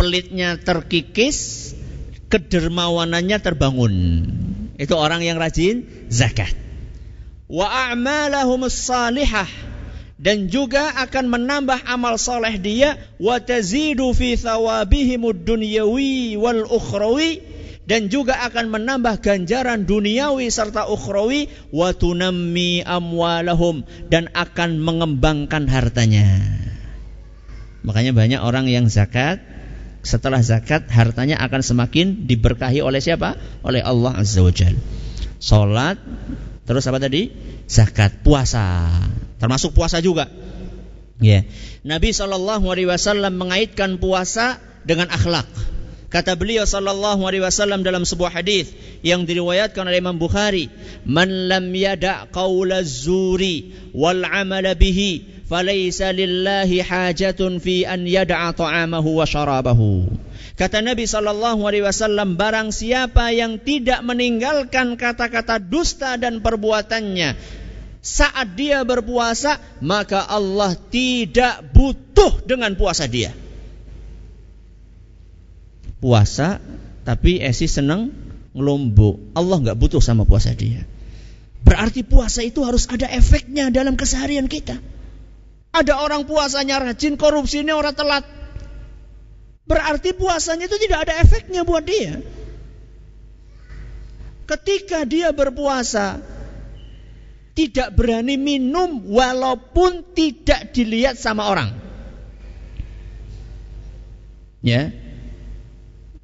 Pelitnya 0.00 0.56
terkikis, 0.56 1.70
kedermawanannya 2.32 3.36
terbangun. 3.44 3.94
Itu 4.80 4.96
orang 4.96 5.20
yang 5.20 5.36
rajin 5.36 5.84
zakat. 6.08 6.56
Wa 7.44 7.92
a'malahum 7.92 8.64
salihah 8.72 9.69
dan 10.20 10.52
juga 10.52 10.92
akan 11.00 11.32
menambah 11.32 11.88
amal 11.88 12.20
soleh 12.20 12.60
dia 12.60 13.00
wa 13.16 13.40
tazidu 13.40 14.12
fi 14.12 14.36
dunyawi 14.36 16.36
wal 16.36 16.68
ukhrawi 16.68 17.40
dan 17.88 18.06
juga 18.06 18.38
akan 18.46 18.70
menambah 18.70 19.18
ganjaran 19.18 19.88
duniawi 19.88 20.52
serta 20.52 20.86
ukhrawi 20.86 21.50
wa 21.74 21.90
tunammi 21.90 22.86
amwalahum 22.86 23.82
dan 24.06 24.30
akan 24.30 24.78
mengembangkan 24.78 25.66
hartanya. 25.66 26.38
Makanya 27.82 28.14
banyak 28.14 28.40
orang 28.44 28.70
yang 28.70 28.86
zakat 28.86 29.42
setelah 30.06 30.38
zakat 30.38 30.86
hartanya 30.92 31.42
akan 31.42 31.64
semakin 31.64 32.30
diberkahi 32.30 32.78
oleh 32.78 33.02
siapa? 33.02 33.34
Oleh 33.66 33.82
Allah 33.82 34.22
Azza 34.22 34.44
wa 34.44 34.52
Jal. 34.52 34.76
Salat, 35.40 35.98
terus 36.64 36.84
apa 36.88 36.98
tadi? 37.00 37.30
Zakat, 37.66 38.24
puasa. 38.24 38.90
Termasuk 39.40 39.72
puasa 39.72 40.02
juga. 40.04 40.28
Ya. 41.20 41.44
Nabi 41.84 42.12
Shallallahu 42.16 42.68
alaihi 42.68 42.88
wasallam 42.88 43.36
mengaitkan 43.36 44.00
puasa 44.00 44.60
dengan 44.84 45.12
akhlak. 45.12 45.48
Kata 46.10 46.34
beliau 46.34 46.66
sallallahu 46.66 47.22
alaihi 47.22 47.46
wasallam 47.46 47.86
dalam 47.86 48.02
sebuah 48.02 48.34
hadis 48.34 48.74
yang 49.06 49.22
diriwayatkan 49.30 49.86
oleh 49.86 50.02
Imam 50.02 50.18
Bukhari, 50.18 50.66
"Man 51.06 51.46
lam 51.46 51.70
yada' 51.70 52.26
qaula 52.34 52.82
zuri 52.82 53.70
wal 53.94 54.26
'amala 54.26 54.74
bihi 54.74 55.39
falaisa 55.50 56.14
lillahi 56.14 56.78
hajatun 56.78 57.58
fi 57.58 57.82
an 57.82 58.06
yad'a 58.06 58.54
ta'amahu 58.54 59.18
wa. 59.18 59.26
Kata 60.54 60.78
Nabi 60.78 61.10
sallallahu 61.10 61.66
alaihi 61.66 61.82
wasallam 61.82 62.38
barang 62.38 62.70
siapa 62.70 63.34
yang 63.34 63.58
tidak 63.58 64.06
meninggalkan 64.06 64.94
kata-kata 64.94 65.58
dusta 65.58 66.14
dan 66.14 66.38
perbuatannya 66.38 67.34
saat 68.00 68.56
dia 68.56 68.80
berpuasa 68.86 69.58
maka 69.82 70.22
Allah 70.24 70.78
tidak 70.78 71.66
butuh 71.74 72.46
dengan 72.46 72.78
puasa 72.78 73.10
dia. 73.10 73.34
Puasa 76.00 76.62
tapi 77.02 77.42
esi 77.42 77.66
seneng 77.66 78.14
ngelombok. 78.54 79.34
Allah 79.36 79.56
nggak 79.66 79.78
butuh 79.80 80.00
sama 80.00 80.22
puasa 80.28 80.54
dia. 80.54 80.86
Berarti 81.60 82.04
puasa 82.04 82.40
itu 82.40 82.64
harus 82.64 82.88
ada 82.88 83.04
efeknya 83.08 83.68
dalam 83.68 83.96
keseharian 83.96 84.48
kita. 84.48 84.80
Ada 85.70 86.02
orang 86.02 86.26
puasanya 86.26 86.82
rajin, 86.82 87.14
korupsinya 87.14 87.78
orang 87.78 87.94
telat. 87.94 88.26
Berarti 89.70 90.10
puasanya 90.18 90.66
itu 90.66 90.76
tidak 90.82 91.06
ada 91.06 91.22
efeknya 91.22 91.62
buat 91.62 91.86
dia. 91.86 92.18
Ketika 94.50 95.06
dia 95.06 95.30
berpuasa, 95.30 96.18
tidak 97.54 97.94
berani 97.94 98.34
minum 98.34 98.98
walaupun 99.14 100.10
tidak 100.10 100.74
dilihat 100.74 101.14
sama 101.14 101.46
orang. 101.46 101.70
Ya. 104.66 104.90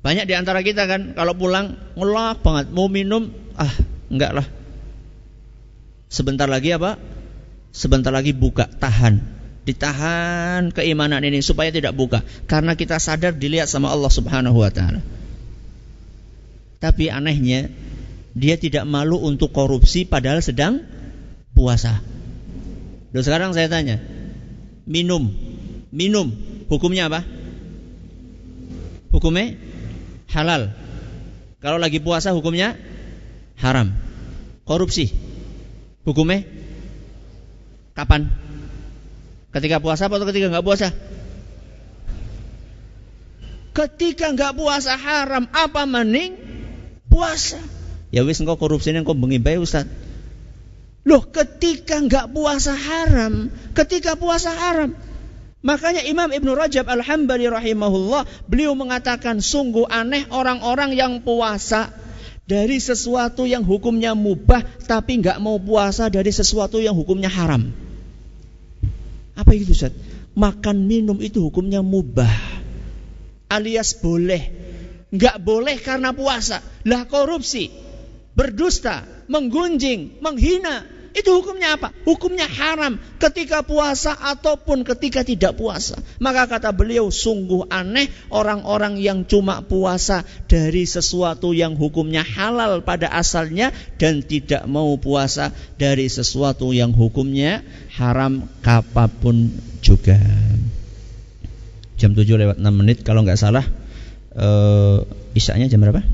Banyak 0.03 0.27
di 0.27 0.35
antara 0.35 0.67
kita 0.67 0.91
kan 0.91 1.15
kalau 1.15 1.39
pulang 1.39 1.79
ngelak 1.95 2.43
banget 2.43 2.67
mau 2.75 2.91
minum, 2.91 3.31
ah 3.55 3.71
enggak 4.11 4.43
lah. 4.43 4.47
Sebentar 6.11 6.51
lagi 6.51 6.75
apa? 6.75 6.99
Sebentar 7.71 8.11
lagi 8.11 8.35
buka, 8.35 8.67
tahan 8.67 9.36
ditahan 9.66 10.70
keimanan 10.70 11.26
ini 11.26 11.42
supaya 11.42 11.74
tidak 11.74 11.98
buka 11.98 12.22
karena 12.46 12.79
kita 12.79 13.02
sadar 13.02 13.35
dilihat 13.35 13.66
sama 13.66 13.90
Allah 13.90 14.09
Subhanahu 14.09 14.62
wa 14.62 14.70
taala. 14.70 15.02
Tapi 16.79 17.11
anehnya 17.11 17.66
dia 18.37 18.55
tidak 18.55 18.87
malu 18.87 19.18
untuk 19.18 19.50
korupsi 19.50 20.07
padahal 20.07 20.38
sedang 20.38 20.87
puasa. 21.57 21.98
Dan 23.11 23.22
sekarang 23.26 23.57
saya 23.57 23.66
tanya, 23.66 23.98
minum, 24.87 25.35
minum 25.90 26.31
hukumnya 26.70 27.11
apa? 27.11 27.26
Hukumnya 29.11 29.57
halal. 30.31 30.76
Kalau 31.59 31.81
lagi 31.81 31.98
puasa 31.98 32.37
hukumnya 32.37 32.76
haram. 33.59 33.96
Korupsi 34.68 35.11
hukumnya 36.07 36.44
kapan? 37.96 38.46
Ketika 39.57 39.81
puasa 39.81 40.12
atau 40.12 40.29
ketika 40.29 40.53
nggak 40.53 40.66
puasa? 40.69 40.92
Ketika 43.73 44.29
nggak 44.37 44.53
puasa 44.53 45.01
haram, 45.01 45.49
apa 45.49 45.88
mending 45.88 46.37
puasa? 47.09 47.57
Ya 48.12 48.21
wis 48.21 48.37
engkau 48.37 48.61
korupsi 48.61 48.92
engkau 48.92 49.16
bengi 49.16 49.40
bae 49.40 49.57
Ustaz. 49.57 49.88
Loh, 51.09 51.25
ketika 51.33 52.05
nggak 52.05 52.37
puasa 52.37 52.77
haram, 52.77 53.49
ketika 53.73 54.12
puasa 54.21 54.53
haram. 54.53 54.92
Makanya 55.65 56.04
Imam 56.04 56.29
Ibn 56.37 56.48
Rajab 56.52 56.85
Al-Hambali 56.92 57.48
rahimahullah, 57.48 58.29
beliau 58.44 58.77
mengatakan 58.77 59.40
sungguh 59.40 59.88
aneh 59.88 60.29
orang-orang 60.37 60.92
yang 60.92 61.25
puasa 61.25 61.96
dari 62.44 62.77
sesuatu 62.77 63.48
yang 63.48 63.65
hukumnya 63.65 64.13
mubah 64.13 64.61
tapi 64.85 65.25
nggak 65.25 65.40
mau 65.40 65.57
puasa 65.57 66.13
dari 66.13 66.29
sesuatu 66.29 66.77
yang 66.77 66.92
hukumnya 66.92 67.33
haram. 67.33 67.86
Apa 69.37 69.53
itu 69.53 69.77
Ustaz? 69.77 69.93
Makan 70.33 70.89
minum 70.89 71.21
itu 71.21 71.45
hukumnya 71.45 71.85
mubah. 71.85 72.33
Alias 73.53 73.95
boleh. 74.01 74.49
Enggak 75.13 75.37
boleh 75.45 75.77
karena 75.79 76.11
puasa. 76.17 76.65
Lah 76.89 77.05
korupsi, 77.07 77.71
berdusta, 78.35 79.05
menggunjing, 79.29 80.19
menghina. 80.25 80.96
Itu 81.17 81.40
hukumnya 81.40 81.81
apa? 81.81 81.96
Hukumnya 82.04 82.44
haram 82.44 83.00
ketika 83.17 83.64
puasa 83.64 84.12
ataupun 84.12 84.85
ketika 84.85 85.25
tidak 85.25 85.56
puasa. 85.56 85.96
Maka 86.21 86.44
kata 86.44 86.77
beliau 86.77 87.08
sungguh 87.08 87.73
aneh 87.73 88.12
orang-orang 88.29 89.00
yang 89.00 89.25
cuma 89.25 89.64
puasa 89.64 90.29
dari 90.44 90.85
sesuatu 90.85 91.56
yang 91.56 91.73
hukumnya 91.73 92.21
halal 92.21 92.85
pada 92.85 93.08
asalnya 93.08 93.73
dan 93.96 94.21
tidak 94.21 94.69
mau 94.69 94.92
puasa 95.00 95.56
dari 95.81 96.04
sesuatu 96.12 96.77
yang 96.77 96.92
hukumnya 96.92 97.64
haram 97.96 98.44
kapapun 98.60 99.56
juga. 99.81 100.21
Jam 101.96 102.12
7 102.12 102.29
lewat 102.29 102.60
6 102.60 102.69
menit 102.77 103.00
kalau 103.08 103.25
nggak 103.25 103.40
salah 103.40 103.64
uh, 104.37 105.00
isaknya 105.33 105.73
jam 105.73 105.81
berapa? 105.81 106.04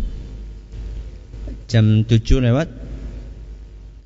Jam 1.66 2.07
7 2.07 2.22
lewat 2.38 2.70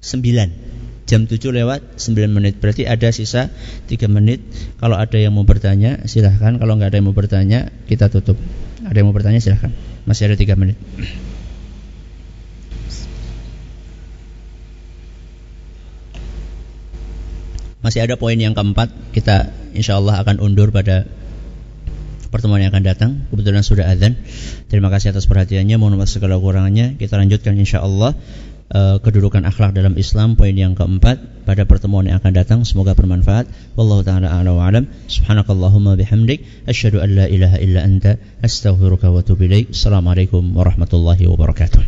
9 0.01 0.66
Jam 1.07 1.31
7 1.31 1.39
lewat 1.55 2.03
9 2.03 2.27
menit 2.35 2.59
Berarti 2.59 2.83
ada 2.83 3.09
sisa 3.15 3.55
3 3.87 4.11
menit 4.11 4.43
Kalau 4.83 4.99
ada 4.99 5.15
yang 5.15 5.33
mau 5.33 5.47
bertanya 5.47 6.03
silahkan 6.11 6.59
Kalau 6.59 6.75
nggak 6.75 6.91
ada 6.91 6.99
yang 6.99 7.07
mau 7.07 7.15
bertanya 7.15 7.71
kita 7.87 8.11
tutup 8.11 8.35
Ada 8.83 8.99
yang 8.99 9.07
mau 9.09 9.15
bertanya 9.15 9.39
silahkan 9.39 9.71
Masih 10.03 10.27
ada 10.27 10.37
3 10.37 10.59
menit 10.59 10.77
Masih 17.87 18.03
ada 18.03 18.19
poin 18.19 18.35
yang 18.35 18.59
keempat 18.59 18.91
Kita 19.15 19.55
insya 19.79 20.03
Allah 20.03 20.19
akan 20.27 20.43
undur 20.43 20.75
pada 20.75 21.07
pertemuan 22.37 22.61
yang 22.61 22.69
akan 22.75 22.85
datang. 22.85 23.11
Kebetulan 23.33 23.65
sudah 23.65 23.89
azan. 23.89 24.19
Terima 24.69 24.93
kasih 24.93 25.17
atas 25.17 25.25
perhatiannya. 25.25 25.81
Mohon 25.81 26.05
maaf 26.05 26.13
segala 26.13 26.37
kurangannya. 26.37 27.01
Kita 27.01 27.17
lanjutkan 27.17 27.57
insya 27.57 27.81
Allah 27.81 28.13
uh, 28.73 28.97
kedudukan 29.03 29.45
akhlak 29.47 29.77
dalam 29.77 29.95
Islam 30.01 30.35
poin 30.35 30.55
yang 30.55 30.75
keempat 30.75 31.47
pada 31.47 31.63
pertemuan 31.69 32.07
yang 32.09 32.19
akan 32.19 32.33
datang. 32.33 32.61
Semoga 32.67 32.97
bermanfaat. 32.97 33.47
Wallahu 33.79 34.03
taala 34.03 34.33
a'la 34.33 34.57
wa 34.57 34.67
alam. 34.67 34.89
Subhanakallahumma 35.07 35.99
bihamdik 36.01 36.43
asyhadu 36.67 37.03
an 37.03 37.11
la 37.15 37.27
ilaha 37.29 37.61
illa 37.63 37.85
anta 37.85 38.19
astaghfiruka 38.43 39.13
wa 39.13 39.23
atubu 39.23 39.47
ilaik. 39.47 39.75
Assalamualaikum 39.75 40.43
warahmatullahi 40.57 41.29
wabarakatuh. 41.31 41.83